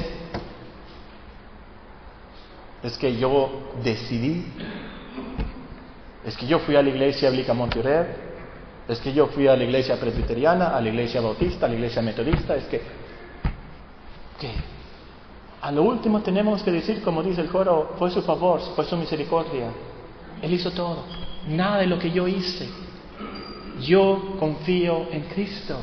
Es 2.84 2.98
que 2.98 3.16
yo 3.16 3.72
decidí. 3.82 4.46
Es 6.26 6.36
que 6.36 6.46
yo 6.46 6.60
fui 6.60 6.76
a 6.76 6.82
la 6.82 6.90
iglesia 6.90 7.30
Blica 7.30 7.54
Montirer. 7.54 8.34
Es 8.90 9.00
que 9.00 9.14
yo 9.14 9.28
fui 9.28 9.48
a 9.48 9.56
la 9.56 9.64
iglesia 9.64 9.96
presbiteriana, 9.96 10.76
a 10.76 10.82
la 10.82 10.90
iglesia 10.90 11.22
bautista, 11.22 11.68
a 11.68 11.70
la 11.70 11.76
iglesia 11.76 12.02
metodista. 12.02 12.56
Es 12.56 12.66
que. 12.66 12.82
¿Qué? 14.40 14.73
A 15.64 15.72
lo 15.72 15.84
último 15.84 16.20
tenemos 16.20 16.62
que 16.62 16.74
decir, 16.74 17.02
como 17.02 17.24
dice 17.24 17.40
el 17.40 17.48
coro, 17.48 17.96
fue 17.98 18.12
su 18.12 18.22
favor, 18.22 18.60
fue 18.76 18.84
su 18.84 18.98
misericordia. 18.98 19.72
Él 20.42 20.54
hizo 20.54 20.72
todo. 20.72 21.06
Nada 21.48 21.78
de 21.78 21.88
lo 21.88 21.98
que 21.98 22.12
yo 22.12 22.28
hice. 22.28 22.68
Yo 23.80 24.36
confío 24.38 25.08
en 25.10 25.22
Cristo, 25.22 25.80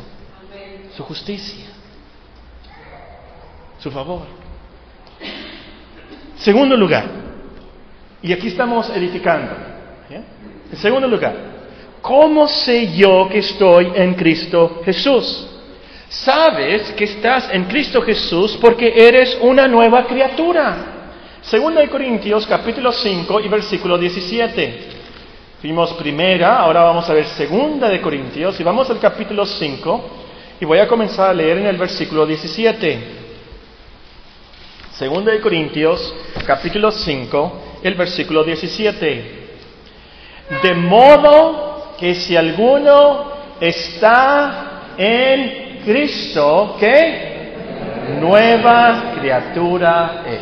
su 0.95 1.03
justicia, 1.05 1.65
su 3.79 3.91
favor. 3.91 4.27
Segundo 6.37 6.77
lugar, 6.77 7.07
y 8.21 8.35
aquí 8.35 8.49
estamos 8.49 8.91
edificando. 8.91 9.51
En 10.11 10.77
segundo 10.77 11.09
lugar, 11.09 11.35
¿cómo 12.03 12.47
sé 12.47 12.93
yo 12.93 13.31
que 13.31 13.39
estoy 13.39 13.93
en 13.95 14.13
Cristo 14.13 14.83
Jesús? 14.85 15.50
Sabes 16.11 16.91
que 16.95 17.05
estás 17.05 17.51
en 17.53 17.67
Cristo 17.67 18.03
Jesús 18.03 18.59
porque 18.61 18.93
eres 18.97 19.39
una 19.43 19.69
nueva 19.69 20.09
criatura. 20.09 21.13
Segunda 21.41 21.81
de 21.81 21.89
Corintios 21.89 22.49
capítulo 22.49 22.91
5 22.91 23.39
y 23.39 23.47
versículo 23.47 23.97
17. 23.97 24.89
Vimos 25.63 25.93
primera, 25.93 26.59
ahora 26.59 26.83
vamos 26.83 27.09
a 27.09 27.15
ver 27.15 27.27
segunda 27.27 27.89
de 27.89 28.01
Corintios 28.01 28.59
y 28.59 28.65
vamos 28.65 28.91
al 28.91 28.99
capítulo 28.99 29.47
5 29.47 30.11
y 30.61 30.65
voy 30.65 30.81
a 30.81 30.89
comenzar 30.89 31.31
a 31.31 31.33
leer 31.33 31.59
en 31.59 31.67
el 31.67 31.77
versículo 31.77 32.27
17. 32.27 32.99
Segunda 34.91 35.31
de 35.31 35.41
Corintios 35.41 36.13
capítulo 36.45 36.91
5, 36.91 37.63
el 37.85 37.95
versículo 37.95 38.43
17. 38.43 39.49
De 40.61 40.75
modo 40.75 41.95
que 42.01 42.17
si 42.17 42.35
alguno 42.35 43.31
está 43.61 44.87
en 44.99 45.70
Cristo, 45.85 46.77
¿qué? 46.79 47.55
Nueva 48.21 49.15
criatura 49.19 50.23
es. 50.27 50.41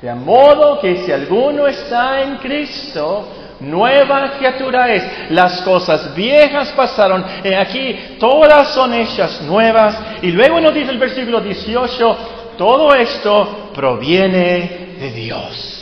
De 0.00 0.14
modo 0.14 0.80
que 0.80 0.96
si 1.04 1.12
alguno 1.12 1.66
está 1.66 2.22
en 2.22 2.36
Cristo, 2.38 3.28
nueva 3.60 4.32
criatura 4.38 4.92
es. 4.92 5.30
Las 5.30 5.62
cosas 5.62 6.14
viejas 6.14 6.70
pasaron, 6.70 7.24
y 7.44 7.54
aquí 7.54 8.16
todas 8.18 8.74
son 8.74 8.94
hechas 8.94 9.42
nuevas. 9.42 9.96
Y 10.22 10.32
luego 10.32 10.60
nos 10.60 10.74
dice 10.74 10.90
el 10.90 10.98
versículo 10.98 11.40
18, 11.40 12.16
todo 12.58 12.94
esto 12.94 13.70
proviene 13.74 14.96
de 14.98 15.12
Dios. 15.12 15.78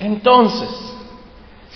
Entonces, 0.00 0.91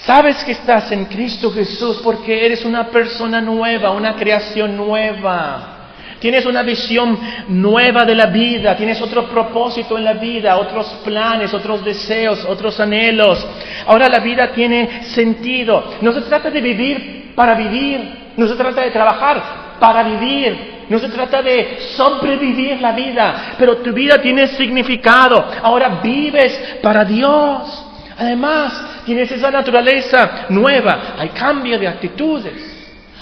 sabes 0.07 0.43
que 0.45 0.53
estás 0.53 0.91
en 0.93 1.07
Cristo 1.07 1.51
Jesús 1.51 2.01
porque 2.03 2.47
eres 2.47 2.65
una 2.65 2.89
persona 2.89 3.41
nueva, 3.41 3.91
una 3.91 4.15
creación 4.15 4.77
nueva. 4.77 5.73
Tienes 6.21 6.47
una 6.47 6.63
visión 6.63 7.19
nueva 7.49 8.05
de 8.05 8.15
la 8.15 8.27
vida, 8.27 8.75
tienes 8.77 9.03
otro 9.03 9.29
propósito 9.29 9.99
en 9.99 10.05
la 10.05 10.15
vida, 10.15 10.57
otros 10.57 10.87
planes, 11.05 11.53
otros 11.53 11.85
deseos, 11.85 12.45
otros 12.49 12.81
anhelos. 12.81 13.47
Ahora 13.87 14.09
la 14.09 14.21
vida 14.21 14.53
tiene 14.53 15.03
sentido. 15.05 15.93
No 16.01 16.13
se 16.13 16.23
trata 16.23 16.51
de 16.51 16.61
vivir 16.61 17.33
para 17.35 17.55
vivir, 17.55 18.33
no 18.37 18.47
se 18.49 18.55
trata 18.55 18.81
de 18.81 18.91
trabajar 18.91 19.77
para 19.79 20.03
vivir, 20.05 20.85
no 20.89 20.99
se 20.99 21.09
trata 21.09 21.43
de 21.43 21.79
sobrevivir 21.97 22.81
la 22.81 22.93
vida, 22.93 23.55
pero 23.59 23.79
tu 23.79 23.93
vida 23.93 24.21
tiene 24.23 24.47
significado. 24.47 25.45
Ahora 25.63 26.01
vives 26.03 26.79
para 26.81 27.05
Dios. 27.05 27.86
Además, 28.19 29.05
tienes 29.05 29.31
esa 29.31 29.51
naturaleza 29.51 30.47
nueva, 30.49 31.15
hay 31.19 31.29
cambio 31.31 31.79
de 31.79 31.87
actitudes. 31.87 32.73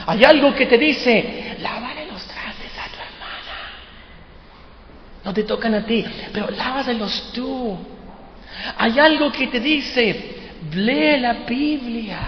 Hay 0.06 0.24
algo 0.24 0.54
que 0.54 0.66
te 0.66 0.78
dice, 0.78 1.56
no 5.24 5.32
te 5.32 5.44
tocan 5.44 5.74
a 5.74 5.84
ti, 5.84 6.04
pero 6.32 6.50
lávaselos 6.50 7.32
tú. 7.32 7.76
Hay 8.76 8.98
algo 8.98 9.32
que 9.32 9.46
te 9.46 9.58
dice, 9.58 10.36
lee 10.72 11.18
la 11.18 11.32
Biblia. 11.48 12.18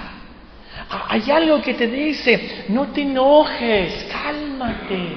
Hay 1.09 1.31
algo 1.31 1.61
que 1.61 1.75
te 1.75 1.87
dice, 1.87 2.65
no 2.69 2.87
te 2.89 3.03
enojes, 3.03 4.09
cálmate. 4.11 5.17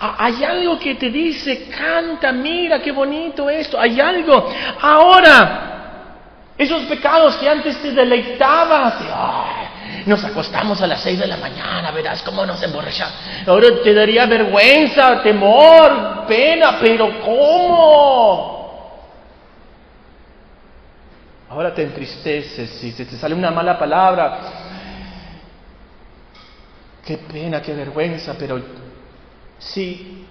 Hay 0.00 0.42
algo 0.42 0.78
que 0.78 0.96
te 0.96 1.10
dice, 1.10 1.68
canta, 1.68 2.32
mira 2.32 2.80
qué 2.82 2.90
bonito 2.90 3.48
esto. 3.48 3.78
Hay 3.78 4.00
algo. 4.00 4.52
Ahora, 4.80 5.72
esos 6.62 6.84
pecados 6.84 7.36
que 7.36 7.48
antes 7.48 7.80
te 7.82 7.92
deleitabas, 7.92 8.94
nos 10.06 10.24
acostamos 10.24 10.80
a 10.80 10.86
las 10.86 11.00
seis 11.02 11.18
de 11.18 11.26
la 11.26 11.36
mañana, 11.36 11.90
verás 11.90 12.22
cómo 12.22 12.44
nos 12.44 12.62
emborrachamos. 12.62 13.14
Ahora 13.46 13.68
te 13.82 13.94
daría 13.94 14.26
vergüenza, 14.26 15.22
temor, 15.22 16.26
pena, 16.26 16.78
pero 16.80 17.20
¿cómo? 17.20 18.52
Ahora 21.50 21.74
te 21.74 21.82
entristeces, 21.82 22.70
si 22.70 22.92
te 22.92 23.16
sale 23.16 23.34
una 23.34 23.50
mala 23.50 23.78
palabra, 23.78 24.38
qué 27.04 27.18
pena, 27.18 27.60
qué 27.60 27.74
vergüenza, 27.74 28.34
pero 28.38 28.60
si 29.58 30.26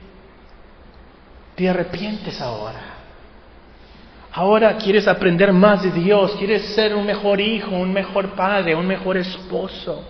te 1.55 1.69
arrepientes 1.69 2.41
ahora, 2.41 2.90
ahora 4.33 4.77
quieres 4.77 5.07
aprender 5.07 5.51
más 5.51 5.83
de 5.83 5.91
Dios, 5.91 6.35
quieres 6.37 6.73
ser 6.73 6.95
un 6.95 7.05
mejor 7.05 7.39
hijo, 7.39 7.71
un 7.71 7.91
mejor 7.91 8.29
padre, 8.29 8.75
un 8.75 8.87
mejor 8.87 9.17
esposo, 9.17 10.03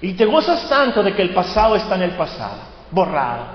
y 0.00 0.12
te 0.12 0.24
gozas 0.24 0.68
tanto 0.68 1.02
de 1.02 1.14
que 1.14 1.22
el 1.22 1.30
pasado 1.30 1.76
está 1.76 1.94
en 1.96 2.02
el 2.02 2.10
pasado, 2.12 2.58
borrado, 2.90 3.46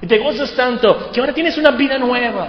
y 0.00 0.06
te 0.06 0.18
gozas 0.18 0.54
tanto 0.54 1.10
que 1.10 1.20
ahora 1.20 1.32
tienes 1.32 1.56
una 1.58 1.70
vida 1.72 1.98
nueva. 1.98 2.48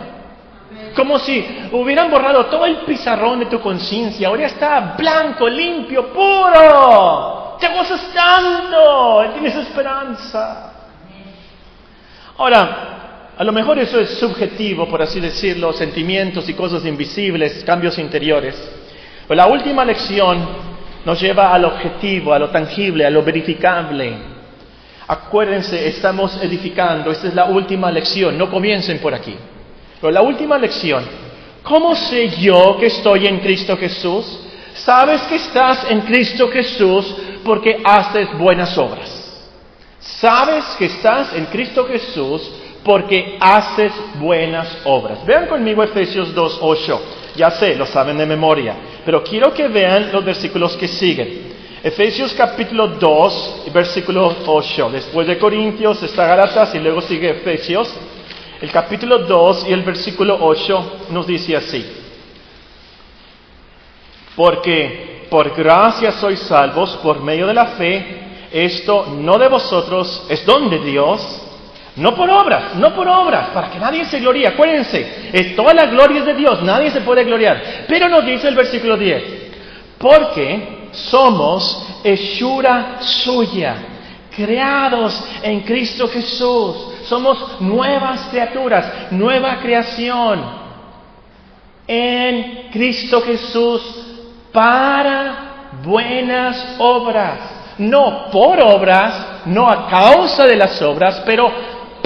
Como 0.95 1.17
si 1.17 1.43
hubieran 1.71 2.11
borrado 2.11 2.45
todo 2.45 2.65
el 2.65 2.77
pizarrón 2.81 3.39
de 3.39 3.47
tu 3.47 3.59
conciencia. 3.59 4.27
Ahora 4.27 4.45
está 4.45 4.95
blanco, 4.95 5.49
limpio, 5.49 6.13
puro. 6.13 7.57
Te 7.59 7.69
gozas 7.69 8.13
tanto. 8.13 9.31
Tienes 9.33 9.55
esperanza. 9.55 10.73
Ahora, 12.37 12.98
a 13.39 13.43
lo 13.45 13.53
mejor 13.53 13.79
eso 13.79 14.01
es 14.01 14.19
subjetivo, 14.19 14.85
por 14.89 15.01
así 15.01 15.21
decirlo, 15.21 15.71
sentimientos 15.71 16.49
y 16.49 16.53
cosas 16.53 16.85
invisibles, 16.85 17.63
cambios 17.63 17.97
interiores. 17.97 18.53
Pero 19.25 19.37
la 19.37 19.47
última 19.47 19.85
lección 19.85 20.45
nos 21.05 21.21
lleva 21.21 21.53
al 21.53 21.63
objetivo, 21.63 22.33
a 22.33 22.39
lo 22.39 22.49
tangible, 22.49 23.05
a 23.05 23.09
lo 23.09 23.23
verificable. 23.23 24.11
Acuérdense, 25.07 25.87
estamos 25.87 26.37
edificando, 26.43 27.11
esta 27.11 27.29
es 27.29 27.33
la 27.33 27.45
última 27.45 27.89
lección, 27.89 28.37
no 28.37 28.51
comiencen 28.51 28.99
por 28.99 29.13
aquí. 29.13 29.37
Pero 30.01 30.11
la 30.11 30.21
última 30.21 30.57
lección, 30.57 31.05
¿cómo 31.63 31.95
sé 31.95 32.27
yo 32.41 32.75
que 32.77 32.87
estoy 32.87 33.25
en 33.25 33.39
Cristo 33.39 33.77
Jesús? 33.77 34.37
Sabes 34.73 35.21
que 35.21 35.35
estás 35.35 35.89
en 35.89 36.01
Cristo 36.01 36.49
Jesús 36.49 37.15
porque 37.45 37.79
haces 37.85 38.37
buenas 38.37 38.77
obras. 38.77 39.15
Sabes 40.01 40.65
que 40.77 40.87
estás 40.87 41.33
en 41.33 41.45
Cristo 41.45 41.85
Jesús 41.85 42.51
porque 42.89 43.37
haces 43.39 43.93
buenas 44.15 44.79
obras. 44.83 45.23
Vean 45.23 45.45
conmigo 45.45 45.83
Efesios 45.83 46.33
2.8. 46.33 46.99
Ya 47.35 47.51
sé, 47.51 47.75
lo 47.75 47.85
saben 47.85 48.17
de 48.17 48.25
memoria, 48.25 48.75
pero 49.05 49.23
quiero 49.23 49.53
que 49.53 49.67
vean 49.67 50.11
los 50.11 50.25
versículos 50.25 50.75
que 50.75 50.87
siguen. 50.87 51.53
Efesios 51.83 52.33
capítulo 52.33 52.87
2, 52.87 53.65
versículo 53.71 54.35
8. 54.43 54.89
Después 54.89 55.27
de 55.27 55.37
Corintios 55.37 56.01
está 56.01 56.25
Galatas 56.25 56.73
y 56.73 56.79
luego 56.79 56.99
sigue 57.01 57.29
Efesios. 57.29 57.93
El 58.59 58.71
capítulo 58.71 59.19
2 59.19 59.67
y 59.69 59.73
el 59.73 59.83
versículo 59.83 60.39
8 60.41 60.91
nos 61.11 61.27
dice 61.27 61.57
así. 61.57 61.85
Porque 64.35 65.27
por 65.29 65.55
gracia 65.55 66.11
sois 66.13 66.39
salvos 66.39 66.97
por 67.03 67.21
medio 67.21 67.45
de 67.45 67.53
la 67.53 67.67
fe. 67.67 68.47
Esto 68.51 69.05
no 69.15 69.37
de 69.37 69.47
vosotros, 69.47 70.25
es 70.27 70.43
don 70.43 70.71
de 70.71 70.79
Dios. 70.79 71.48
No 71.99 72.15
por 72.15 72.29
obras, 72.29 72.75
no 72.75 72.95
por 72.95 73.07
obras, 73.09 73.49
para 73.49 73.69
que 73.69 73.77
nadie 73.77 74.05
se 74.05 74.19
gloríe. 74.19 74.47
Acuérdense, 74.47 75.29
es 75.33 75.53
toda 75.55 75.73
la 75.73 75.85
gloria 75.85 76.19
es 76.19 76.25
de 76.25 76.33
Dios, 76.33 76.63
nadie 76.63 76.91
se 76.91 77.01
puede 77.01 77.25
gloriar. 77.25 77.61
Pero 77.87 78.07
nos 78.07 78.25
dice 78.25 78.47
el 78.47 78.55
versículo 78.55 78.95
10, 78.95 79.23
porque 79.97 80.89
somos 80.91 81.99
hechura 82.03 82.99
suya, 83.01 83.75
creados 84.33 85.21
en 85.43 85.59
Cristo 85.61 86.07
Jesús. 86.07 86.77
Somos 87.03 87.59
nuevas 87.59 88.27
criaturas, 88.29 89.11
nueva 89.11 89.59
creación 89.59 90.59
en 91.85 92.69
Cristo 92.71 93.21
Jesús 93.21 93.81
para 94.53 95.71
buenas 95.83 96.75
obras. 96.77 97.39
No 97.77 98.29
por 98.31 98.61
obras, 98.61 99.41
no 99.45 99.67
a 99.67 99.87
causa 99.87 100.45
de 100.45 100.55
las 100.55 100.81
obras, 100.81 101.23
pero 101.25 101.51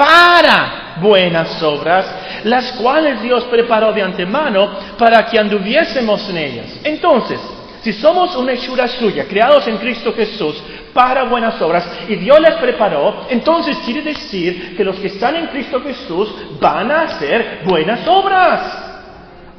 para 0.04 0.96
buenas 0.98 1.64
obras, 1.64 2.06
las 2.44 2.74
cuales 2.74 3.22
Dios 3.22 3.46
preparó 3.46 3.94
de 3.94 4.02
antemano 4.02 4.70
para 4.98 5.26
que 5.26 5.40
anduviésemos 5.40 6.30
en 6.30 6.38
ellas. 6.38 6.80
Entonces, 6.84 7.40
si 7.82 7.94
somos 7.94 8.36
una 8.36 8.52
hechura 8.52 8.86
suya, 8.88 9.26
creados 9.30 9.66
en 9.68 9.78
Cristo 9.78 10.14
Jesús 10.14 10.62
para 10.94 11.24
buenas 11.24 11.62
obras, 11.62 11.88
y 12.10 12.16
Dios 12.16 12.38
las 12.42 12.56
preparó, 12.56 13.28
entonces 13.30 13.78
quiere 13.86 14.02
decir 14.02 14.76
que 14.76 14.84
los 14.84 14.98
que 14.98 15.08
están 15.08 15.38
en 15.38 15.48
Cristo 15.48 15.82
Jesús 15.82 16.34
van 16.60 16.92
a 16.92 17.04
hacer 17.04 17.62
buenas 17.64 18.06
obras. 18.06 18.90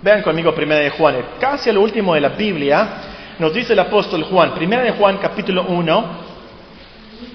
Vean 0.03 0.21
conmigo 0.21 0.55
primera 0.55 0.83
de 0.83 0.91
Juan, 0.91 1.17
casi 1.41 1.71
al 1.71 1.79
último 1.79 2.15
de 2.15 2.21
la 2.21 2.31
Biblia, 2.31 2.89
nos 3.39 3.55
dice 3.55 3.73
el 3.73 3.79
apóstol 3.79 4.25
Juan, 4.25 4.55
primera 4.55 4.83
de 4.83 4.93
Juan 4.93 5.17
capítulo 5.17 5.65
1, 5.69 6.05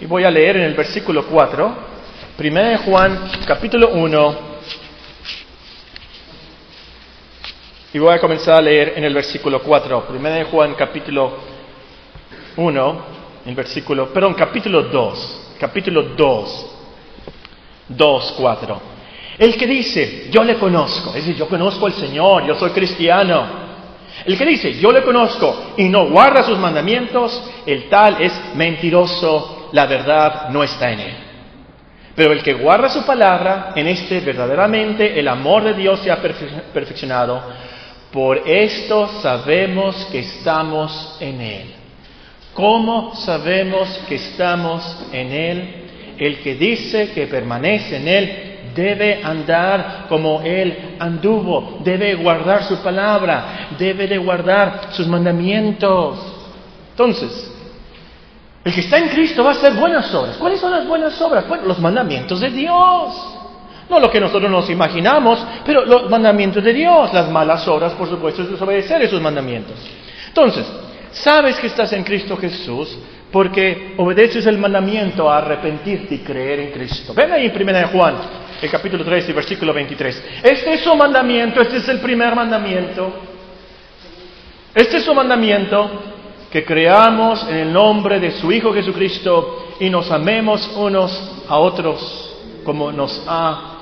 y 0.02 0.06
voy 0.06 0.24
a 0.24 0.30
leer 0.30 0.58
en 0.58 0.64
el 0.64 0.76
versículo 0.76 1.26
4, 1.26 1.89
primera 2.40 2.70
de 2.70 2.78
Juan 2.78 3.20
capítulo 3.46 3.90
1, 3.90 4.50
Y 7.92 8.00
voy 8.00 8.14
a 8.14 8.20
comenzar 8.22 8.56
a 8.56 8.62
leer 8.62 8.94
en 8.96 9.04
el 9.04 9.14
versículo 9.14 9.62
4. 9.62 10.06
Primera 10.08 10.36
de 10.36 10.46
Juan 10.46 10.74
capítulo 10.76 11.34
1, 12.56 13.02
el 13.46 13.56
versículo, 13.56 14.14
perdón, 14.14 14.36
capítulo 14.36 14.84
2. 14.84 15.56
Capítulo 15.60 16.04
2. 16.16 16.76
2, 17.90 18.36
4. 18.38 18.82
El 19.38 19.58
que 19.58 19.68
dice, 19.68 20.30
yo 20.32 20.42
le 20.42 20.56
conozco, 20.56 21.10
es 21.10 21.16
decir, 21.16 21.36
yo 21.36 21.50
conozco 21.50 21.88
al 21.88 21.94
Señor, 21.94 22.46
yo 22.46 22.56
soy 22.56 22.70
cristiano. 22.70 23.48
El 24.24 24.38
que 24.38 24.46
dice, 24.46 24.80
yo 24.80 24.94
le 24.94 25.04
conozco 25.04 25.74
y 25.76 25.90
no 25.90 26.08
guarda 26.08 26.44
sus 26.44 26.58
mandamientos, 26.58 27.44
el 27.66 27.90
tal 27.90 28.22
es 28.22 28.32
mentiroso, 28.56 29.70
la 29.74 29.88
verdad 29.88 30.50
no 30.52 30.64
está 30.64 30.90
en 30.92 31.00
él. 31.02 31.29
Pero 32.20 32.34
el 32.34 32.44
que 32.44 32.54
guarda 32.54 32.90
su 32.90 33.06
palabra, 33.06 33.72
en 33.78 33.88
este 33.88 34.20
verdaderamente 34.20 35.18
el 35.18 35.26
amor 35.30 35.64
de 35.64 35.74
Dios 35.74 36.02
se 36.02 36.12
ha 36.12 36.22
perfeccionado. 36.22 37.42
Por 38.12 38.40
esto 38.46 39.08
sabemos 39.22 39.96
que 40.12 40.20
estamos 40.20 41.16
en 41.22 41.40
Él. 41.40 41.74
¿Cómo 42.54 43.16
sabemos 43.16 43.88
que 44.10 44.16
estamos 44.16 44.84
en 45.14 45.32
Él? 45.32 45.76
El 46.18 46.40
que 46.40 46.56
dice 46.56 47.12
que 47.14 47.28
permanece 47.28 47.96
en 47.96 48.08
Él 48.10 48.60
debe 48.76 49.22
andar 49.24 50.08
como 50.10 50.42
Él 50.42 50.98
anduvo, 51.00 51.80
debe 51.86 52.16
guardar 52.16 52.66
su 52.66 52.84
palabra, 52.84 53.70
debe 53.80 54.08
de 54.08 54.18
guardar 54.18 54.90
sus 54.92 55.08
mandamientos. 55.08 56.20
Entonces, 56.92 57.59
el 58.70 58.76
que 58.76 58.82
está 58.82 59.00
en 59.00 59.10
Cristo 59.10 59.44
va 59.44 59.50
a 59.50 59.54
hacer 59.54 59.74
buenas 59.74 60.14
obras. 60.14 60.38
¿Cuáles 60.38 60.60
son 60.60 60.72
las 60.72 60.88
buenas 60.88 61.20
obras? 61.20 61.48
Bueno, 61.48 61.66
los 61.66 61.80
mandamientos 61.80 62.40
de 62.40 62.52
Dios. 62.52 63.36
No 63.90 64.00
lo 64.00 64.12
que 64.12 64.20
nosotros 64.20 64.50
nos 64.52 64.70
imaginamos, 64.70 65.44
pero 65.66 65.84
los 65.84 66.08
mandamientos 66.08 66.64
de 66.64 66.72
Dios, 66.72 67.12
las 67.12 67.32
malas 67.32 67.68
obras, 67.68 67.94
por 67.94 68.08
supuesto, 68.08 68.44
es 68.44 68.52
desobedecer 68.52 69.02
esos 69.02 69.20
mandamientos. 69.20 69.76
Entonces, 70.28 70.68
sabes 71.12 71.58
que 71.58 71.66
estás 71.66 71.92
en 71.94 72.04
Cristo 72.04 72.38
Jesús 72.38 72.96
porque 73.32 73.96
obedeces 73.98 74.46
el 74.46 74.60
mandamiento 74.60 75.32
a 75.32 75.40
arrepentirte 75.40 76.16
y 76.16 76.20
creer 76.20 76.60
en 76.60 76.72
Cristo. 76.72 77.16
Ven 77.16 77.32
ahí 77.32 77.48
en 77.48 77.70
1 77.70 77.88
Juan, 77.88 78.16
el 78.62 78.70
capítulo 78.70 79.04
3 79.04 79.30
y 79.30 79.34
versículo 79.34 79.74
23. 79.74 80.24
Este 80.44 80.74
es 80.76 80.82
su 80.82 80.96
mandamiento, 80.96 81.60
este 81.60 81.78
es 81.78 81.90
el 81.90 82.00
primer 82.02 82.36
mandamiento. 82.36 83.14
Este 84.76 84.98
es 84.98 85.04
su 85.04 85.16
mandamiento, 85.16 86.19
que 86.52 86.66
creamos 86.66 87.48
en 87.48 87.58
el 87.58 87.74
nombre 87.74 88.20
de 88.20 88.32
su 88.32 88.52
Hijo 88.52 88.74
Jesucristo 88.74 89.68
y 89.80 89.90
nos 89.90 90.10
amemos 90.12 90.72
unos 90.76 91.44
a 91.48 91.58
otros 91.58 92.62
como 92.64 92.92
nos 92.92 93.24
ha 93.28 93.78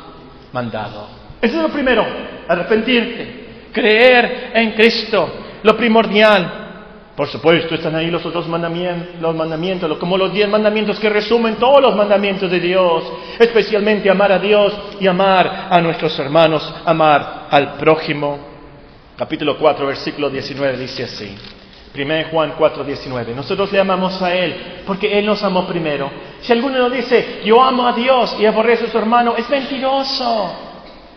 mandado. 0.52 1.08
Eso 1.42 1.58
es 1.58 1.62
lo 1.62 1.70
primero, 1.70 2.06
arrepentirte, 2.48 3.70
creer 3.72 4.52
en 4.54 4.72
Cristo, 4.74 5.30
lo 5.64 5.78
primordial. 5.78 6.66
Por 7.16 7.28
supuesto, 7.28 7.74
están 7.74 7.96
ahí 7.96 8.12
los 8.12 8.24
otros 8.26 8.48
mandamientos, 8.48 9.20
los 9.20 9.36
mandamientos, 9.36 9.98
como 9.98 10.18
los 10.18 10.32
diez 10.32 10.48
mandamientos 10.48 11.00
que 11.00 11.10
resumen 11.10 11.56
todos 11.56 11.82
los 11.82 11.96
mandamientos 11.96 12.52
de 12.52 12.60
Dios, 12.60 13.04
especialmente 13.40 14.10
amar 14.10 14.32
a 14.32 14.40
Dios 14.40 14.74
y 15.00 15.08
amar 15.08 15.68
a 15.72 15.82
nuestros 15.82 16.18
hermanos, 16.20 16.72
amar 16.86 17.48
al 17.50 17.74
prójimo. 17.74 18.38
Capítulo 19.16 19.58
4, 19.58 19.88
versículo 19.88 20.30
19 20.30 20.78
dice 20.78 21.06
así. 21.06 21.36
1 21.96 22.14
Juan 22.32 22.54
4, 22.58 22.84
19. 22.84 23.36
Nosotros 23.36 23.72
le 23.72 23.80
amamos 23.80 24.22
a 24.22 24.34
Él 24.34 24.84
porque 24.86 25.18
Él 25.18 25.26
nos 25.26 25.44
amó 25.44 25.66
primero. 25.68 26.10
Si 26.42 26.52
alguno 26.52 26.78
nos 26.78 26.92
dice, 26.92 27.42
yo 27.44 27.62
amo 27.62 27.88
a 27.88 27.94
Dios 27.94 28.36
y 28.40 28.46
aborrece 28.46 28.86
a 28.86 28.92
su 28.92 28.98
hermano, 28.98 29.36
es 29.36 29.50
mentiroso. 29.50 30.52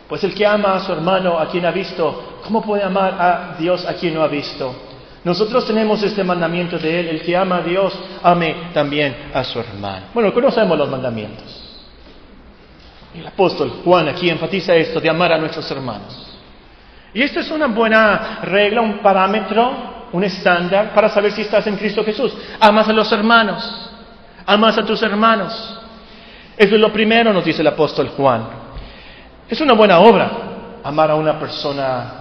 Pues 0.09 0.25
el 0.25 0.35
que 0.35 0.47
ama 0.47 0.75
a 0.75 0.81
su 0.81 0.93
hermano, 0.93 1.39
a 1.39 1.49
quien 1.49 1.65
ha 1.67 1.71
visto, 1.71 2.41
¿cómo 2.45 2.63
puede 2.63 2.83
amar 2.83 3.15
a 3.21 3.57
Dios 3.59 3.87
a 3.87 3.95
quien 3.95 4.15
no 4.15 4.23
ha 4.23 4.29
visto? 4.29 4.75
Nosotros 5.23 5.67
tenemos 5.67 6.03
este 6.03 6.25
mandamiento 6.25 6.79
de 6.79 7.01
Él, 7.01 7.09
el 7.09 7.23
que 7.23 7.37
ama 7.37 7.59
a 7.59 7.63
Dios, 7.63 7.97
ame 8.23 8.71
también 8.73 9.31
a 9.35 9.45
su 9.45 9.61
hermano. 9.61 10.07
Bueno, 10.15 10.33
conocemos 10.33 10.77
los 10.79 10.89
mandamientos. 10.89 11.71
El 13.15 13.27
apóstol 13.27 13.83
Juan 13.85 14.09
aquí 14.09 14.31
enfatiza 14.31 14.75
esto 14.75 15.01
de 15.01 15.11
amar 15.11 15.33
a 15.33 15.39
nuestros 15.39 15.69
hermanos. 15.71 16.39
Y 17.13 17.23
esta 17.23 17.41
es 17.41 17.51
una 17.51 17.67
buena 17.67 18.41
regla, 18.43 18.81
un 18.81 18.99
parámetro, 18.99 20.00
un 20.13 20.25
estándar 20.25 20.93
para 20.95 21.09
saber 21.09 21.33
si 21.33 21.43
estás 21.43 21.67
en 21.67 21.77
Cristo 21.77 22.05
Jesús. 22.05 22.37
Amas 22.59 22.89
a 22.89 22.93
los 22.93 23.11
hermanos, 23.13 23.91
amas 24.47 24.77
a 24.79 24.85
tus 24.85 25.03
hermanos. 25.03 25.79
Eso 26.57 26.75
es 26.75 26.81
lo 26.81 26.93
primero, 26.93 27.33
nos 27.33 27.45
dice 27.45 27.63
el 27.63 27.69
apóstol 27.69 28.09
Juan. 28.17 28.47
Es 29.49 29.61
una 29.61 29.73
buena 29.73 29.99
obra 30.01 30.31
amar 30.83 31.11
a 31.11 31.15
una 31.15 31.39
persona 31.39 32.13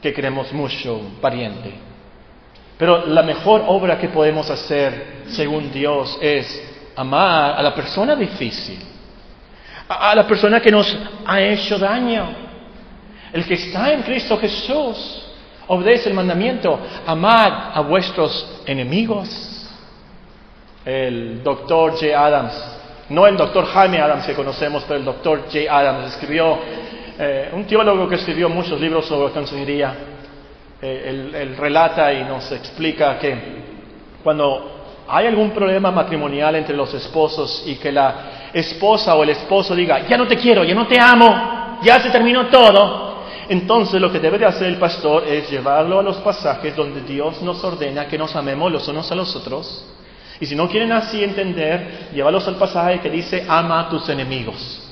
que 0.00 0.12
queremos 0.12 0.52
mucho, 0.52 1.00
pariente. 1.20 1.72
Pero 2.78 3.06
la 3.06 3.22
mejor 3.22 3.64
obra 3.66 3.98
que 3.98 4.08
podemos 4.08 4.50
hacer, 4.50 5.22
según 5.28 5.72
Dios, 5.72 6.18
es 6.20 6.92
amar 6.94 7.58
a 7.58 7.62
la 7.62 7.74
persona 7.74 8.14
difícil, 8.14 8.78
a, 9.88 10.14
la 10.14 10.26
persona 10.26 10.60
que 10.60 10.70
nos 10.70 10.96
ha 11.24 11.40
hecho 11.40 11.78
daño. 11.78 12.44
El 13.32 13.44
que 13.44 13.54
está 13.54 13.92
en 13.92 14.02
Cristo 14.02 14.38
Jesús 14.38 15.25
obedece 15.68 16.08
el 16.08 16.14
mandamiento, 16.14 16.78
amar 17.06 17.72
a 17.74 17.80
vuestros 17.80 18.62
enemigos. 18.66 19.68
El 20.84 21.42
doctor 21.42 21.92
J. 21.92 22.06
Adams, 22.18 22.52
no 23.08 23.26
el 23.26 23.36
doctor 23.36 23.66
Jaime 23.66 24.00
Adams 24.00 24.26
que 24.26 24.34
conocemos, 24.34 24.84
pero 24.86 25.00
el 25.00 25.04
doctor 25.04 25.44
J. 25.52 25.58
Adams 25.68 26.12
escribió, 26.12 26.58
eh, 27.18 27.50
un 27.52 27.64
teólogo 27.66 28.08
que 28.08 28.14
escribió 28.16 28.48
muchos 28.48 28.80
libros 28.80 29.06
sobre 29.06 29.32
consejería, 29.32 29.94
eh, 30.80 31.32
él 31.34 31.56
relata 31.56 32.12
y 32.12 32.22
nos 32.24 32.52
explica 32.52 33.18
que 33.18 33.36
cuando 34.22 34.76
hay 35.08 35.26
algún 35.26 35.50
problema 35.50 35.90
matrimonial 35.90 36.56
entre 36.56 36.76
los 36.76 36.92
esposos 36.94 37.62
y 37.66 37.76
que 37.76 37.92
la 37.92 38.50
esposa 38.52 39.14
o 39.14 39.22
el 39.22 39.30
esposo 39.30 39.74
diga, 39.74 40.06
ya 40.06 40.16
no 40.16 40.26
te 40.26 40.36
quiero, 40.36 40.64
ya 40.64 40.74
no 40.74 40.86
te 40.86 40.98
amo, 40.98 41.78
ya 41.82 42.00
se 42.00 42.10
terminó 42.10 42.46
todo, 42.46 43.15
entonces 43.48 44.00
lo 44.00 44.10
que 44.10 44.20
debe 44.20 44.38
de 44.38 44.46
hacer 44.46 44.66
el 44.68 44.76
pastor 44.76 45.24
es 45.26 45.50
llevarlo 45.50 46.00
a 46.00 46.02
los 46.02 46.16
pasajes 46.18 46.74
donde 46.74 47.02
Dios 47.02 47.42
nos 47.42 47.62
ordena 47.62 48.06
que 48.06 48.18
nos 48.18 48.34
amemos 48.34 48.72
los 48.72 48.86
unos 48.88 49.10
a 49.10 49.14
los 49.14 49.34
otros. 49.36 49.84
Y 50.40 50.46
si 50.46 50.54
no 50.54 50.68
quieren 50.68 50.92
así 50.92 51.22
entender, 51.22 52.10
llévalos 52.12 52.46
al 52.46 52.56
pasaje 52.56 53.00
que 53.00 53.10
dice, 53.10 53.44
ama 53.48 53.80
a 53.80 53.88
tus 53.88 54.08
enemigos. 54.08 54.82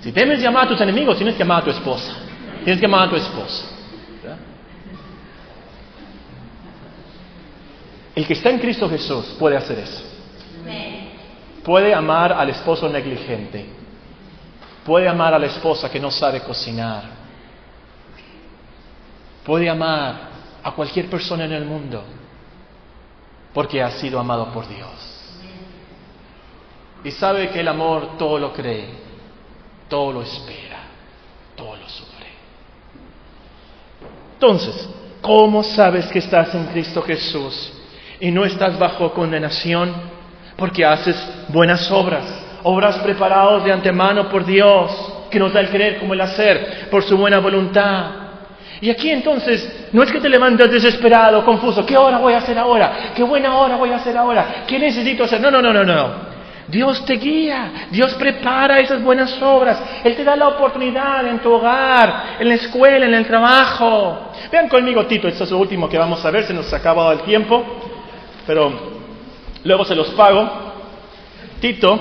Si 0.00 0.12
temes 0.12 0.40
llamar 0.40 0.66
a 0.66 0.68
tus 0.68 0.80
enemigos, 0.80 1.16
tienes 1.16 1.36
que 1.36 1.42
amar 1.42 1.62
a 1.62 1.64
tu 1.64 1.70
esposa. 1.70 2.16
Tienes 2.64 2.80
que 2.80 2.86
amar 2.86 3.06
a 3.06 3.10
tu 3.10 3.16
esposa. 3.16 3.66
El 8.14 8.26
que 8.26 8.34
está 8.34 8.50
en 8.50 8.58
Cristo 8.58 8.88
Jesús 8.90 9.36
puede 9.38 9.56
hacer 9.56 9.78
eso. 9.78 10.02
Puede 11.64 11.94
amar 11.94 12.32
al 12.32 12.50
esposo 12.50 12.88
negligente. 12.88 13.66
Puede 14.84 15.08
amar 15.08 15.32
a 15.32 15.38
la 15.38 15.46
esposa 15.46 15.88
que 15.90 16.00
no 16.00 16.10
sabe 16.10 16.40
cocinar. 16.40 17.21
Puede 19.44 19.68
amar 19.68 20.30
a 20.62 20.72
cualquier 20.72 21.08
persona 21.10 21.44
en 21.44 21.52
el 21.52 21.64
mundo 21.64 22.04
porque 23.52 23.82
ha 23.82 23.90
sido 23.90 24.18
amado 24.18 24.52
por 24.52 24.68
Dios. 24.68 25.38
Y 27.04 27.10
sabe 27.10 27.50
que 27.50 27.60
el 27.60 27.68
amor 27.68 28.16
todo 28.16 28.38
lo 28.38 28.52
cree, 28.52 28.88
todo 29.88 30.12
lo 30.12 30.22
espera, 30.22 30.78
todo 31.56 31.76
lo 31.76 31.88
sufre. 31.88 32.26
Entonces, 34.34 34.88
¿cómo 35.20 35.62
sabes 35.62 36.06
que 36.06 36.20
estás 36.20 36.54
en 36.54 36.66
Cristo 36.66 37.02
Jesús? 37.02 37.72
y 38.22 38.30
no 38.30 38.44
estás 38.44 38.78
bajo 38.78 39.12
condenación 39.12 39.92
porque 40.56 40.84
haces 40.84 41.16
buenas 41.48 41.90
obras, 41.90 42.22
obras 42.62 42.98
preparadas 42.98 43.64
de 43.64 43.72
antemano 43.72 44.28
por 44.28 44.46
Dios, 44.46 44.92
que 45.28 45.40
nos 45.40 45.52
da 45.52 45.58
el 45.58 45.70
querer 45.70 45.98
como 45.98 46.14
el 46.14 46.20
hacer, 46.20 46.88
por 46.88 47.02
su 47.02 47.16
buena 47.16 47.40
voluntad. 47.40 48.21
Y 48.82 48.90
aquí 48.90 49.10
entonces 49.10 49.88
no 49.92 50.02
es 50.02 50.12
que 50.12 50.20
te 50.20 50.28
levantas 50.28 50.70
desesperado, 50.70 51.42
confuso, 51.42 51.86
¿qué 51.86 51.96
hora 51.96 52.18
voy 52.18 52.34
a 52.34 52.38
hacer 52.38 52.58
ahora? 52.58 53.12
¿Qué 53.14 53.22
buena 53.22 53.56
hora 53.56 53.76
voy 53.76 53.90
a 53.90 53.96
hacer 53.96 54.14
ahora? 54.14 54.64
¿Qué 54.66 54.78
necesito 54.78 55.24
hacer? 55.24 55.40
No, 55.40 55.50
no, 55.50 55.62
no, 55.62 55.72
no, 55.72 55.84
no. 55.84 56.32
Dios 56.68 57.04
te 57.06 57.14
guía, 57.14 57.88
Dios 57.90 58.14
prepara 58.14 58.80
esas 58.80 59.02
buenas 59.02 59.40
obras, 59.40 59.82
Él 60.04 60.14
te 60.14 60.24
da 60.24 60.36
la 60.36 60.48
oportunidad 60.48 61.26
en 61.26 61.38
tu 61.38 61.52
hogar, 61.52 62.36
en 62.38 62.48
la 62.48 62.54
escuela, 62.54 63.06
en 63.06 63.14
el 63.14 63.26
trabajo. 63.26 64.32
Vean 64.50 64.68
conmigo 64.68 65.06
Tito, 65.06 65.28
esto 65.28 65.44
es 65.44 65.50
lo 65.50 65.58
último 65.58 65.88
que 65.88 65.96
vamos 65.96 66.22
a 66.24 66.30
ver, 66.30 66.44
se 66.44 66.52
nos 66.52 66.72
ha 66.72 66.76
acabado 66.76 67.12
el 67.12 67.20
tiempo 67.22 67.64
pero 68.46 68.72
luego 69.64 69.84
se 69.84 69.94
los 69.94 70.08
pago. 70.10 70.48
Tito, 71.60 72.00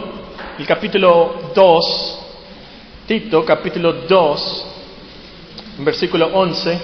el 0.57 0.65
capítulo 0.65 1.51
2, 1.53 2.25
Tito, 3.07 3.45
capítulo 3.45 3.93
2, 4.07 4.70
versículo 5.86 6.27
11, 6.34 6.79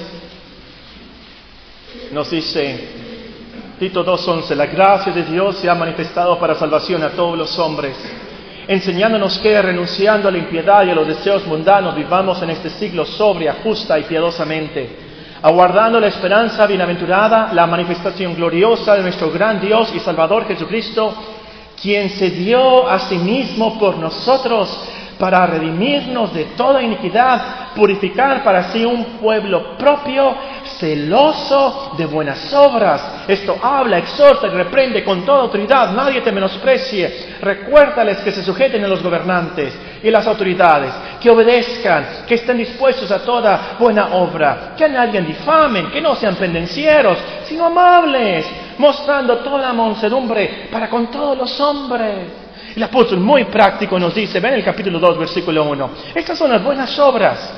nos 2.11 2.29
dice, 2.29 2.89
Tito 3.79 4.05
2.11, 4.05 4.55
la 4.55 4.65
gracia 4.65 5.13
de 5.13 5.23
Dios 5.23 5.57
se 5.57 5.69
ha 5.69 5.75
manifestado 5.75 6.39
para 6.39 6.55
salvación 6.55 7.03
a 7.03 7.09
todos 7.09 7.37
los 7.37 7.57
hombres, 7.59 7.95
enseñándonos 8.67 9.39
que, 9.39 9.61
renunciando 9.61 10.27
a 10.27 10.31
la 10.31 10.37
impiedad 10.37 10.85
y 10.85 10.89
a 10.89 10.95
los 10.95 11.07
deseos 11.07 11.45
mundanos, 11.45 11.95
vivamos 11.95 12.41
en 12.41 12.49
este 12.49 12.69
siglo 12.69 13.05
sobria, 13.05 13.57
justa 13.63 13.99
y 13.99 14.03
piadosamente 14.03 15.07
aguardando 15.41 15.99
la 15.99 16.07
esperanza 16.07 16.65
bienaventurada, 16.65 17.53
la 17.53 17.67
manifestación 17.67 18.33
gloriosa 18.33 18.95
de 18.95 19.03
nuestro 19.03 19.31
gran 19.31 19.59
Dios 19.59 19.93
y 19.93 19.99
Salvador 19.99 20.47
Jesucristo, 20.47 21.13
quien 21.79 22.09
se 22.09 22.31
dio 22.31 22.89
a 22.89 22.99
sí 22.99 23.17
mismo 23.17 23.77
por 23.77 23.97
nosotros 23.97 24.79
para 25.17 25.45
redimirnos 25.45 26.33
de 26.33 26.45
toda 26.55 26.81
iniquidad, 26.81 27.73
purificar 27.75 28.43
para 28.43 28.71
sí 28.71 28.85
un 28.85 29.17
pueblo 29.19 29.77
propio, 29.77 30.35
celoso 30.79 31.93
de 31.97 32.05
buenas 32.05 32.53
obras. 32.53 33.23
Esto 33.27 33.57
habla, 33.61 33.97
exhorta 33.97 34.47
y 34.47 34.51
reprende 34.51 35.03
con 35.03 35.25
toda 35.25 35.43
autoridad, 35.43 35.91
nadie 35.91 36.21
te 36.21 36.31
menosprecie. 36.31 37.37
Recuérdales 37.41 38.19
que 38.19 38.31
se 38.31 38.43
sujeten 38.43 38.83
a 38.83 38.87
los 38.87 39.01
gobernantes 39.01 39.73
y 40.03 40.11
las 40.11 40.27
autoridades, 40.27 40.93
que 41.21 41.29
obedezcan, 41.29 42.25
que 42.27 42.35
estén 42.35 42.57
dispuestos 42.57 43.09
a 43.11 43.23
toda 43.23 43.75
buena 43.79 44.15
obra, 44.15 44.73
que 44.77 44.85
a 44.85 44.89
nadie 44.89 45.21
difamen, 45.21 45.89
que 45.91 46.01
no 46.01 46.15
sean 46.15 46.35
pendencieros, 46.35 47.17
sino 47.45 47.65
amables, 47.65 48.45
mostrando 48.77 49.37
toda 49.39 49.73
mansedumbre 49.73 50.67
para 50.71 50.89
con 50.89 51.07
todos 51.09 51.37
los 51.37 51.59
hombres. 51.59 52.46
El 52.77 52.83
apóstol 52.83 53.19
muy 53.21 53.45
práctico 53.45 53.97
nos 53.97 54.13
dice, 54.13 54.39
ven 54.39 54.53
el 54.53 54.63
capítulo 54.63 54.99
2, 54.99 55.17
versículo 55.17 55.63
1, 55.63 55.89
estas 56.13 56.37
son 56.37 56.51
las 56.51 56.63
buenas 56.63 56.99
obras. 56.99 57.51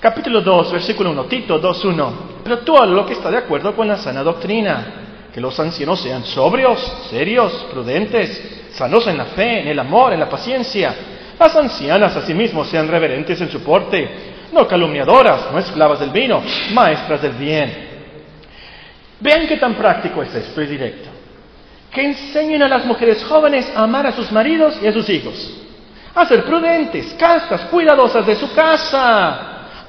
Capítulo 0.00 0.40
2, 0.40 0.72
versículo 0.72 1.10
1, 1.10 1.24
Tito 1.24 1.58
2, 1.58 1.84
1, 1.84 2.12
pero 2.42 2.60
todo 2.60 2.86
lo 2.86 3.04
que 3.04 3.12
está 3.12 3.30
de 3.30 3.36
acuerdo 3.36 3.76
con 3.76 3.86
la 3.86 3.98
sana 3.98 4.22
doctrina, 4.22 5.28
que 5.30 5.42
los 5.42 5.60
ancianos 5.60 6.00
sean 6.00 6.24
sobrios, 6.24 6.80
serios, 7.10 7.66
prudentes, 7.70 8.70
sanos 8.72 9.06
en 9.08 9.18
la 9.18 9.26
fe, 9.26 9.60
en 9.60 9.68
el 9.68 9.78
amor, 9.78 10.14
en 10.14 10.20
la 10.20 10.28
paciencia. 10.30 10.94
Las 11.38 11.54
ancianas 11.54 12.16
asimismo 12.16 12.64
sean 12.64 12.88
reverentes 12.88 13.38
en 13.38 13.50
su 13.50 13.60
porte, 13.60 14.08
no 14.54 14.66
calumniadoras, 14.66 15.52
no 15.52 15.58
esclavas 15.58 16.00
del 16.00 16.08
vino, 16.08 16.42
maestras 16.72 17.20
del 17.20 17.32
bien. 17.32 17.88
Vean 19.20 19.46
qué 19.46 19.58
tan 19.58 19.74
práctico 19.74 20.22
es 20.22 20.34
esto 20.34 20.62
y 20.62 20.66
directo 20.66 21.15
que 21.90 22.04
enseñen 22.04 22.62
a 22.62 22.68
las 22.68 22.84
mujeres 22.84 23.24
jóvenes 23.24 23.70
a 23.74 23.82
amar 23.82 24.06
a 24.06 24.12
sus 24.12 24.30
maridos 24.32 24.78
y 24.82 24.86
a 24.86 24.92
sus 24.92 25.08
hijos, 25.08 25.56
a 26.14 26.26
ser 26.26 26.44
prudentes, 26.44 27.14
castas, 27.18 27.62
cuidadosas 27.70 28.26
de 28.26 28.36
su 28.36 28.52
casa, 28.54 29.38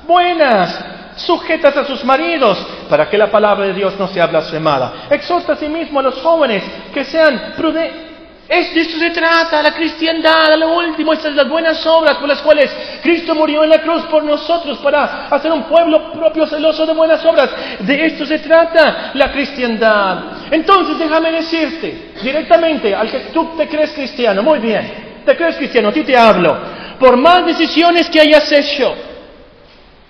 buenas, 0.08 0.86
sujetas 1.18 1.76
a 1.76 1.86
sus 1.86 2.04
maridos, 2.06 2.58
para 2.90 3.10
que 3.10 3.18
la 3.18 3.30
palabra 3.30 3.66
de 3.66 3.74
Dios 3.74 3.98
no 3.98 4.08
sea 4.08 4.28
blasfemada. 4.28 5.08
Exhorta 5.10 5.54
a 5.54 5.56
sí 5.56 5.68
mismo 5.68 6.00
a 6.00 6.04
los 6.04 6.22
jóvenes 6.22 6.64
que 6.94 7.04
sean 7.04 7.54
prudentes 7.56 8.08
es, 8.50 8.74
de 8.74 8.82
esto 8.82 8.98
se 8.98 9.10
trata, 9.10 9.62
la 9.62 9.74
cristiandad, 9.74 10.54
a 10.54 10.58
lo 10.58 10.78
último, 10.78 11.12
estas 11.12 11.34
las 11.34 11.50
buenas 11.50 11.86
obras 11.86 12.16
por 12.16 12.30
las 12.30 12.42
cuales 12.42 12.74
Cristo 13.02 13.36
murió 13.36 13.66
en 13.66 13.70
la 13.70 13.82
cruz 13.82 14.04
por 14.04 14.24
nosotros 14.24 14.78
para 14.78 15.28
hacer 15.28 15.52
un 15.52 15.64
pueblo 15.64 16.14
propio 16.14 16.48
celoso 16.48 16.86
de 16.86 16.94
buenas 16.94 17.24
obras. 17.26 17.50
De 17.80 18.06
esto 18.06 18.26
se 18.26 18.40
trata 18.40 19.12
la 19.16 19.34
cristiandad. 19.34 20.48
Entonces 20.50 20.98
déjame 20.98 21.32
decirte 21.34 22.14
directamente 22.24 22.96
al 22.96 23.12
que 23.12 23.20
tú 23.34 23.58
te 23.58 23.68
crees 23.68 23.92
cristiano, 23.92 24.42
muy 24.42 24.60
bien, 24.60 25.24
te 25.26 25.36
crees 25.36 25.58
cristiano, 25.58 25.90
a 25.90 25.94
ti 25.94 26.04
te 26.04 26.16
hablo, 26.16 26.58
por 26.98 27.18
más 27.18 27.46
decisiones 27.46 28.10
que 28.10 28.22
hayas 28.22 28.50
hecho, 28.50 28.96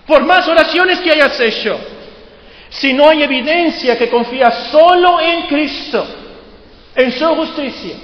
por 0.06 0.24
más 0.24 0.48
oraciones 0.48 1.00
que 1.00 1.10
hayas 1.10 1.40
hecho, 1.40 1.80
si 2.70 2.94
no 2.94 3.10
hay 3.10 3.24
evidencia 3.24 3.98
que 3.98 4.10
confías 4.10 4.68
solo 4.70 5.20
en 5.20 5.48
Cristo, 5.48 6.06
en 6.96 7.12
su 7.12 7.26
justicia, 7.26 7.96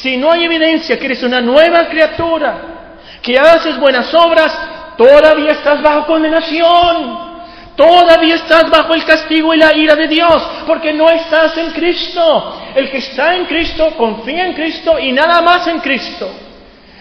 si 0.00 0.16
no 0.16 0.30
hay 0.30 0.44
evidencia 0.44 0.98
que 0.98 1.06
eres 1.06 1.22
una 1.22 1.40
nueva 1.40 1.88
criatura, 1.88 2.98
que 3.22 3.38
haces 3.38 3.78
buenas 3.78 4.12
obras, 4.14 4.56
todavía 4.96 5.52
estás 5.52 5.82
bajo 5.82 6.06
condenación. 6.06 7.28
Todavía 7.74 8.34
estás 8.34 8.68
bajo 8.70 8.92
el 8.92 9.04
castigo 9.04 9.54
y 9.54 9.56
la 9.56 9.72
ira 9.72 9.94
de 9.94 10.08
Dios, 10.08 10.42
porque 10.66 10.92
no 10.92 11.08
estás 11.08 11.56
en 11.58 11.70
Cristo. 11.70 12.60
El 12.74 12.90
que 12.90 12.98
está 12.98 13.36
en 13.36 13.44
Cristo 13.44 13.94
confía 13.96 14.46
en 14.46 14.54
Cristo 14.54 14.98
y 14.98 15.12
nada 15.12 15.40
más 15.40 15.64
en 15.68 15.78
Cristo. 15.78 16.28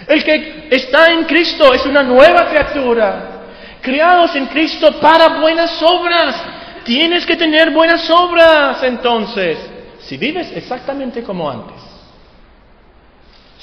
El 0.07 0.23
que 0.23 0.67
está 0.69 1.11
en 1.11 1.23
Cristo 1.23 1.73
es 1.73 1.83
una 1.87 2.03
nueva 2.03 2.47
criatura. 2.49 3.41
Criados 3.81 4.35
en 4.35 4.45
Cristo 4.45 4.99
para 4.99 5.39
buenas 5.39 5.81
obras. 5.81 6.35
Tienes 6.83 7.25
que 7.25 7.35
tener 7.35 7.71
buenas 7.71 8.07
obras 8.11 8.83
entonces. 8.83 9.57
Si 10.01 10.15
vives 10.17 10.51
exactamente 10.55 11.23
como 11.23 11.49
antes. 11.49 11.96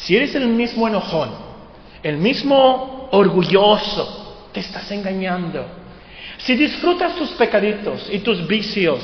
Si 0.04 0.14
eres 0.14 0.34
el 0.34 0.48
mismo 0.48 0.86
enojón, 0.86 1.30
el 2.02 2.18
mismo 2.18 3.08
orgulloso, 3.10 4.48
te 4.52 4.60
estás 4.60 4.90
engañando. 4.90 5.64
Si 6.36 6.54
disfrutas 6.56 7.14
tus 7.14 7.30
pecaditos 7.30 8.10
y 8.12 8.18
tus 8.18 8.46
vicios, 8.46 9.00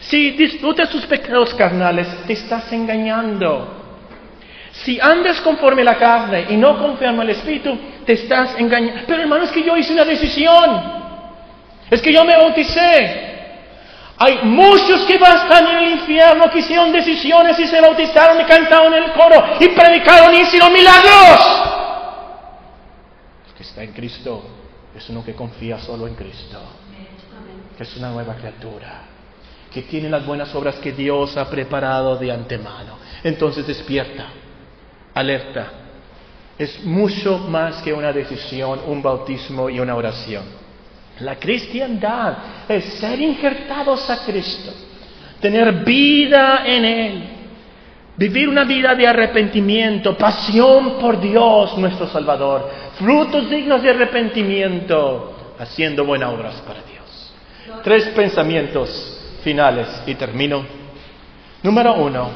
si 0.00 0.32
disfrutas 0.32 0.90
tus 0.90 1.06
pecados 1.06 1.54
carnales, 1.54 2.06
te 2.26 2.34
estás 2.34 2.70
engañando. 2.70 3.82
Si 4.72 5.00
andas 5.00 5.40
conforme 5.40 5.80
a 5.80 5.86
la 5.86 5.96
carne 5.96 6.48
y 6.50 6.56
no 6.58 6.78
conforme 6.78 7.22
al 7.22 7.30
Espíritu, 7.30 7.74
te 8.04 8.12
estás 8.12 8.56
engañando. 8.58 9.04
Pero 9.06 9.22
hermano, 9.22 9.44
es 9.44 9.50
que 9.50 9.62
yo 9.62 9.74
hice 9.74 9.94
una 9.94 10.04
decisión. 10.04 10.82
Es 11.90 12.02
que 12.02 12.12
yo 12.12 12.26
me 12.26 12.36
bauticé. 12.36 13.35
Hay 14.18 14.38
muchos 14.44 15.04
que 15.04 15.14
están 15.14 15.66
en 15.66 15.76
el 15.76 15.92
infierno 15.92 16.50
que 16.50 16.60
hicieron 16.60 16.90
decisiones 16.90 17.58
y 17.58 17.66
se 17.66 17.80
bautizaron 17.80 18.40
y 18.40 18.44
cantaron 18.44 18.94
el 18.94 19.12
coro 19.12 19.44
y 19.60 19.68
predicaron 19.68 20.34
y 20.34 20.40
hicieron 20.40 20.72
milagros. 20.72 21.40
El 23.48 23.54
que 23.54 23.62
está 23.62 23.82
en 23.82 23.92
Cristo 23.92 24.42
es 24.96 25.08
uno 25.10 25.22
que 25.22 25.34
confía 25.34 25.78
solo 25.78 26.06
en 26.06 26.14
Cristo, 26.14 26.58
que 27.76 27.82
es 27.82 27.96
una 27.96 28.10
nueva 28.10 28.34
criatura, 28.36 29.02
que 29.70 29.82
tiene 29.82 30.08
las 30.08 30.24
buenas 30.24 30.54
obras 30.54 30.76
que 30.76 30.92
Dios 30.92 31.36
ha 31.36 31.50
preparado 31.50 32.16
de 32.16 32.32
antemano. 32.32 32.98
Entonces 33.22 33.66
despierta, 33.66 34.28
alerta. 35.12 35.72
Es 36.58 36.82
mucho 36.84 37.36
más 37.36 37.82
que 37.82 37.92
una 37.92 38.14
decisión, 38.14 38.80
un 38.86 39.02
bautismo 39.02 39.68
y 39.68 39.78
una 39.78 39.94
oración. 39.94 40.65
La 41.20 41.36
cristiandad 41.36 42.36
es 42.68 42.84
ser 42.98 43.20
injertados 43.20 44.08
a 44.10 44.24
Cristo, 44.24 44.70
tener 45.40 45.84
vida 45.84 46.62
en 46.66 46.84
Él, 46.84 47.24
vivir 48.16 48.48
una 48.48 48.64
vida 48.64 48.94
de 48.94 49.06
arrepentimiento, 49.06 50.16
pasión 50.16 50.98
por 50.98 51.18
Dios 51.18 51.76
nuestro 51.78 52.06
Salvador, 52.08 52.70
frutos 52.98 53.48
dignos 53.48 53.82
de 53.82 53.90
arrepentimiento, 53.90 55.54
haciendo 55.58 56.04
buenas 56.04 56.32
obras 56.32 56.54
para 56.66 56.80
Dios. 56.82 57.82
Tres 57.82 58.08
pensamientos 58.08 59.38
finales 59.42 59.88
y 60.06 60.14
termino. 60.16 60.66
Número 61.62 61.94
uno, 61.94 62.30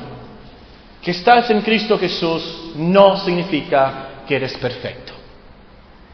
que 1.03 1.11
estás 1.11 1.51
en 1.51 1.61
Cristo 1.61 1.99
Jesús 1.99 2.72
no 2.76 3.16
significa 3.18 4.24
que 4.26 4.37
eres 4.37 4.57
perfecto. 4.57 5.10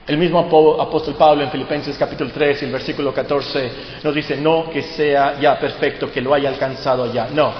El 0.06 0.18
mismo 0.18 0.38
apóstol 0.80 1.16
Pablo 1.16 1.42
en 1.42 1.50
Filipenses 1.50 1.96
capítulo 1.98 2.30
3 2.32 2.62
y 2.62 2.64
el 2.66 2.70
versículo 2.70 3.12
14 3.12 3.72
nos 4.04 4.14
dice, 4.14 4.36
no 4.36 4.70
que 4.70 4.82
sea 4.82 5.36
ya 5.40 5.58
perfecto, 5.58 6.12
que 6.12 6.20
lo 6.20 6.32
haya 6.32 6.48
alcanzado 6.48 7.12
ya. 7.12 7.28
No. 7.34 7.52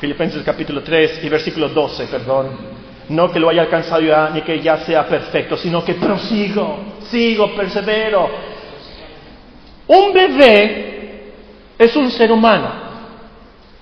Filipenses 0.00 0.42
capítulo 0.42 0.82
3 0.82 1.22
y 1.22 1.28
versículo 1.28 1.68
12, 1.68 2.06
perdón. 2.06 2.56
No 3.10 3.30
que 3.30 3.38
lo 3.38 3.50
haya 3.50 3.60
alcanzado 3.60 4.00
ya, 4.00 4.30
ni 4.30 4.40
que 4.40 4.58
ya 4.62 4.78
sea 4.78 5.06
perfecto, 5.06 5.58
sino 5.58 5.84
que 5.84 5.94
prosigo, 5.94 6.78
sigo, 7.10 7.54
persevero. 7.54 8.30
Un 9.86 10.12
bebé 10.14 11.32
es 11.78 11.94
un 11.94 12.10
ser 12.10 12.32
humano, 12.32 12.72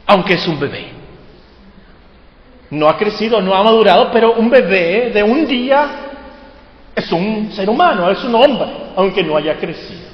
aunque 0.05 0.34
es 0.34 0.49
un 0.49 0.59
bebé. 0.59 0.88
No 2.70 2.88
ha 2.88 2.97
crecido, 2.97 3.40
no 3.40 3.55
ha 3.55 3.62
madurado, 3.62 4.11
pero 4.12 4.32
un 4.32 4.51
bebé 4.51 5.12
de 5.14 5.22
un 5.22 5.47
día 5.47 6.05
es 6.97 7.12
un 7.12 7.53
ser 7.53 7.68
humano, 7.68 8.11
es 8.11 8.24
un 8.24 8.34
hombre, 8.34 8.66
aunque 8.97 9.22
no 9.22 9.36
haya 9.36 9.59
crecido. 9.59 10.09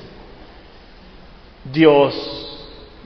Dios 1.65 2.59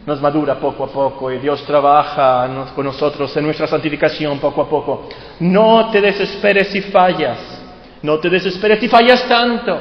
nos 0.06 0.18
madura 0.18 0.58
poco 0.58 0.84
a 0.84 0.86
poco 0.86 1.30
y 1.30 1.38
Dios 1.38 1.62
trabaja 1.66 2.48
con 2.74 2.86
nosotros 2.86 3.36
en 3.36 3.44
nuestra 3.44 3.66
santificación 3.66 4.38
poco 4.38 4.62
a 4.62 4.68
poco. 4.68 5.08
No 5.40 5.90
te 5.90 6.00
desesperes 6.00 6.68
si 6.68 6.80
fallas, 6.80 7.38
no 8.00 8.18
te 8.18 8.30
desesperes 8.30 8.80
si 8.80 8.88
fallas 8.88 9.28
tanto. 9.28 9.78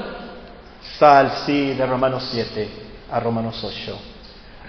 Sal, 0.99 1.31
sí, 1.45 1.73
de 1.73 1.85
Romanos 1.85 2.27
7 2.33 2.69
a 3.09 3.19
Romanos 3.21 3.63
8, 3.63 3.97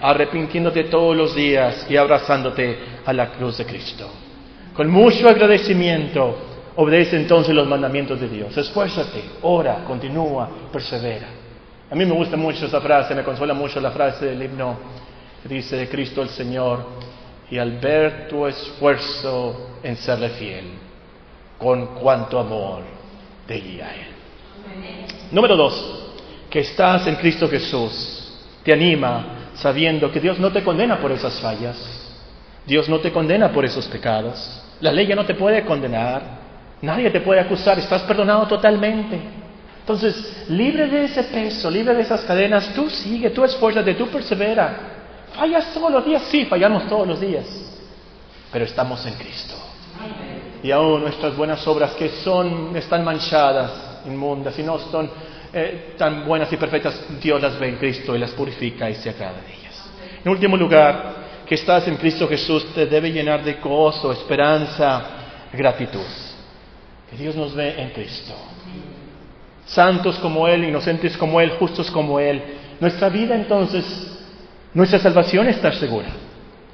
arrepintiéndote 0.01 0.85
todos 0.85 1.17
los 1.17 1.35
días 1.35 1.85
y 1.89 1.97
abrazándote 1.97 2.79
a 3.05 3.11
la 3.11 3.31
cruz 3.31 3.57
de 3.57 3.65
Cristo. 3.65 4.09
Con 4.73 4.89
mucho 4.89 5.27
agradecimiento 5.27 6.46
Obedece 6.79 7.17
entonces 7.17 7.55
los 7.55 7.67
mandamientos 7.67 8.19
de 8.19 8.29
Dios. 8.29 8.55
Esfuérzate, 8.55 9.23
ora, 9.41 9.83
continúa, 9.85 10.47
persevera. 10.71 11.27
A 11.89 11.95
mí 11.95 12.05
me 12.05 12.13
gusta 12.13 12.37
mucho 12.37 12.67
esa 12.67 12.79
frase, 12.79 13.15
me 13.15 13.23
consuela 13.23 13.55
mucho 13.55 13.79
la 13.79 13.91
frase 13.91 14.25
del 14.25 14.43
himno 14.43 14.77
que 15.41 15.49
dice 15.49 15.89
Cristo 15.89 16.21
el 16.21 16.29
Señor, 16.29 16.85
y 17.49 17.57
al 17.57 17.79
ver 17.79 18.27
tu 18.27 18.45
esfuerzo 18.45 19.69
en 19.81 19.95
serle 19.95 20.29
fiel, 20.29 20.65
con 21.57 21.95
cuánto 21.95 22.39
amor 22.39 22.83
te 23.47 23.55
guía 23.55 23.93
Él. 23.95 24.07
Número 25.31 25.55
dos, 25.55 26.13
que 26.49 26.59
estás 26.59 27.07
en 27.07 27.15
Cristo 27.15 27.49
Jesús, 27.49 28.37
te 28.63 28.73
anima 28.73 29.49
sabiendo 29.55 30.11
que 30.11 30.19
Dios 30.19 30.37
no 30.39 30.51
te 30.51 30.63
condena 30.63 30.99
por 30.99 31.11
esas 31.11 31.39
fallas, 31.39 31.77
Dios 32.67 32.87
no 32.87 32.99
te 32.99 33.11
condena 33.11 33.51
por 33.51 33.65
esos 33.65 33.87
pecados, 33.87 34.61
la 34.81 34.91
ley 34.91 35.07
ya 35.07 35.15
no 35.15 35.25
te 35.25 35.33
puede 35.33 35.63
condenar, 35.65 36.36
Nadie 36.81 37.09
te 37.09 37.21
puede 37.21 37.39
acusar, 37.39 37.79
estás 37.79 38.03
perdonado 38.03 38.47
totalmente. 38.47 39.19
Entonces, 39.79 40.45
libre 40.49 40.87
de 40.87 41.05
ese 41.05 41.23
peso, 41.23 41.71
libre 41.71 41.95
de 41.95 42.01
esas 42.01 42.21
cadenas, 42.21 42.73
tú 42.73 42.89
sigue, 42.89 43.29
tú 43.31 43.43
esfuérzate, 43.43 43.95
tú 43.95 44.07
persevera. 44.07 44.77
Fallas 45.33 45.73
todos 45.73 45.91
los 45.91 46.05
días, 46.05 46.23
sí, 46.29 46.45
fallamos 46.45 46.87
todos 46.87 47.07
los 47.07 47.19
días, 47.19 47.45
pero 48.51 48.65
estamos 48.65 49.05
en 49.05 49.13
Cristo. 49.13 49.55
Y 50.61 50.71
aún 50.71 51.01
nuestras 51.01 51.35
buenas 51.35 51.65
obras 51.67 51.93
que 51.93 52.09
son, 52.09 52.75
están 52.75 53.03
manchadas, 53.03 54.01
inmundas 54.05 54.57
y 54.59 54.63
no 54.63 54.77
son 54.77 55.09
eh, 55.53 55.95
tan 55.97 56.25
buenas 56.25 56.51
y 56.51 56.57
perfectas, 56.57 56.99
Dios 57.21 57.41
las 57.41 57.57
ve 57.57 57.69
en 57.69 57.77
Cristo 57.77 58.15
y 58.15 58.19
las 58.19 58.31
purifica 58.31 58.89
y 58.89 58.95
se 58.95 59.09
agrada 59.09 59.41
de 59.41 59.53
ellas. 59.53 59.89
En 60.23 60.31
último 60.31 60.57
lugar, 60.57 61.15
que 61.45 61.55
estás 61.55 61.87
en 61.87 61.95
Cristo 61.95 62.27
Jesús 62.27 62.73
te 62.73 62.85
debe 62.85 63.11
llenar 63.11 63.43
de 63.43 63.53
gozo, 63.53 64.11
esperanza, 64.11 65.05
gratitud 65.53 66.27
que 67.09 67.17
Dios 67.17 67.35
nos 67.35 67.55
ve 67.55 67.81
en 67.81 67.89
Cristo. 67.91 68.33
Santos 69.65 70.17
como 70.19 70.47
Él, 70.47 70.63
inocentes 70.63 71.17
como 71.17 71.41
Él, 71.41 71.51
justos 71.51 71.91
como 71.91 72.19
Él. 72.19 72.41
Nuestra 72.79 73.09
vida 73.09 73.35
entonces, 73.35 73.85
nuestra 74.73 74.99
salvación 74.99 75.47
está 75.47 75.71
segura. 75.73 76.07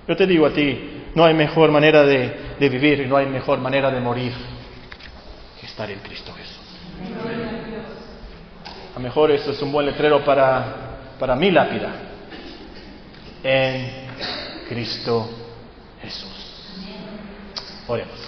Yo 0.08 0.16
te 0.16 0.28
digo 0.28 0.46
a 0.46 0.54
ti, 0.54 1.04
no 1.16 1.26
hay 1.26 1.34
mejor 1.34 1.72
manera 1.72 2.04
de, 2.04 2.54
vivir 2.60 3.02
y 3.02 3.08
no 3.08 3.18
hay 3.18 3.26
mejor 3.26 3.60
manera 3.60 3.92
de 3.92 4.00
morir 4.00 4.34
que 5.60 5.66
estar 5.66 5.90
en 5.90 6.00
Cristo 6.00 6.34
Jesús. 6.34 6.58
A 8.92 9.00
lo 9.00 9.02
mejor 9.02 9.32
esto 9.32 9.52
es 9.52 9.62
un 9.62 9.72
buen 9.72 9.86
letrero 9.86 10.24
para, 10.24 11.16
para 11.20 11.36
mi 11.36 11.52
lápida. 11.52 11.92
En 13.44 13.88
Cristo 14.70 15.30
Jesús. 16.02 16.30
Oremos. 17.88 18.22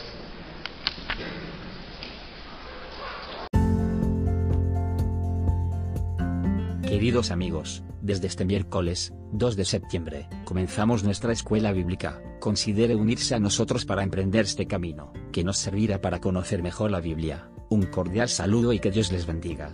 Queridos 6.96 7.30
amigos, 7.30 7.84
desde 8.02 8.28
este 8.28 8.46
miércoles, 8.46 9.14
2 9.34 9.58
de 9.58 9.66
septiembre, 9.66 10.30
comenzamos 10.46 11.04
nuestra 11.04 11.34
escuela 11.34 11.74
bíblica. 11.74 12.22
Considere 12.40 12.96
unirse 12.96 13.36
a 13.36 13.40
nosotros 13.40 13.84
para 13.84 14.02
emprender 14.02 14.46
este 14.46 14.66
camino, 14.66 15.12
que 15.34 15.44
nos 15.44 15.58
servirá 15.58 16.00
para 16.00 16.22
conocer 16.22 16.64
mejor 16.64 16.92
la 16.92 17.02
Biblia. 17.02 17.52
Un 17.70 17.84
cordial 17.88 18.30
saludo 18.30 18.72
y 18.72 18.80
que 18.80 18.92
Dios 18.92 19.12
les 19.12 19.26
bendiga. 19.26 19.74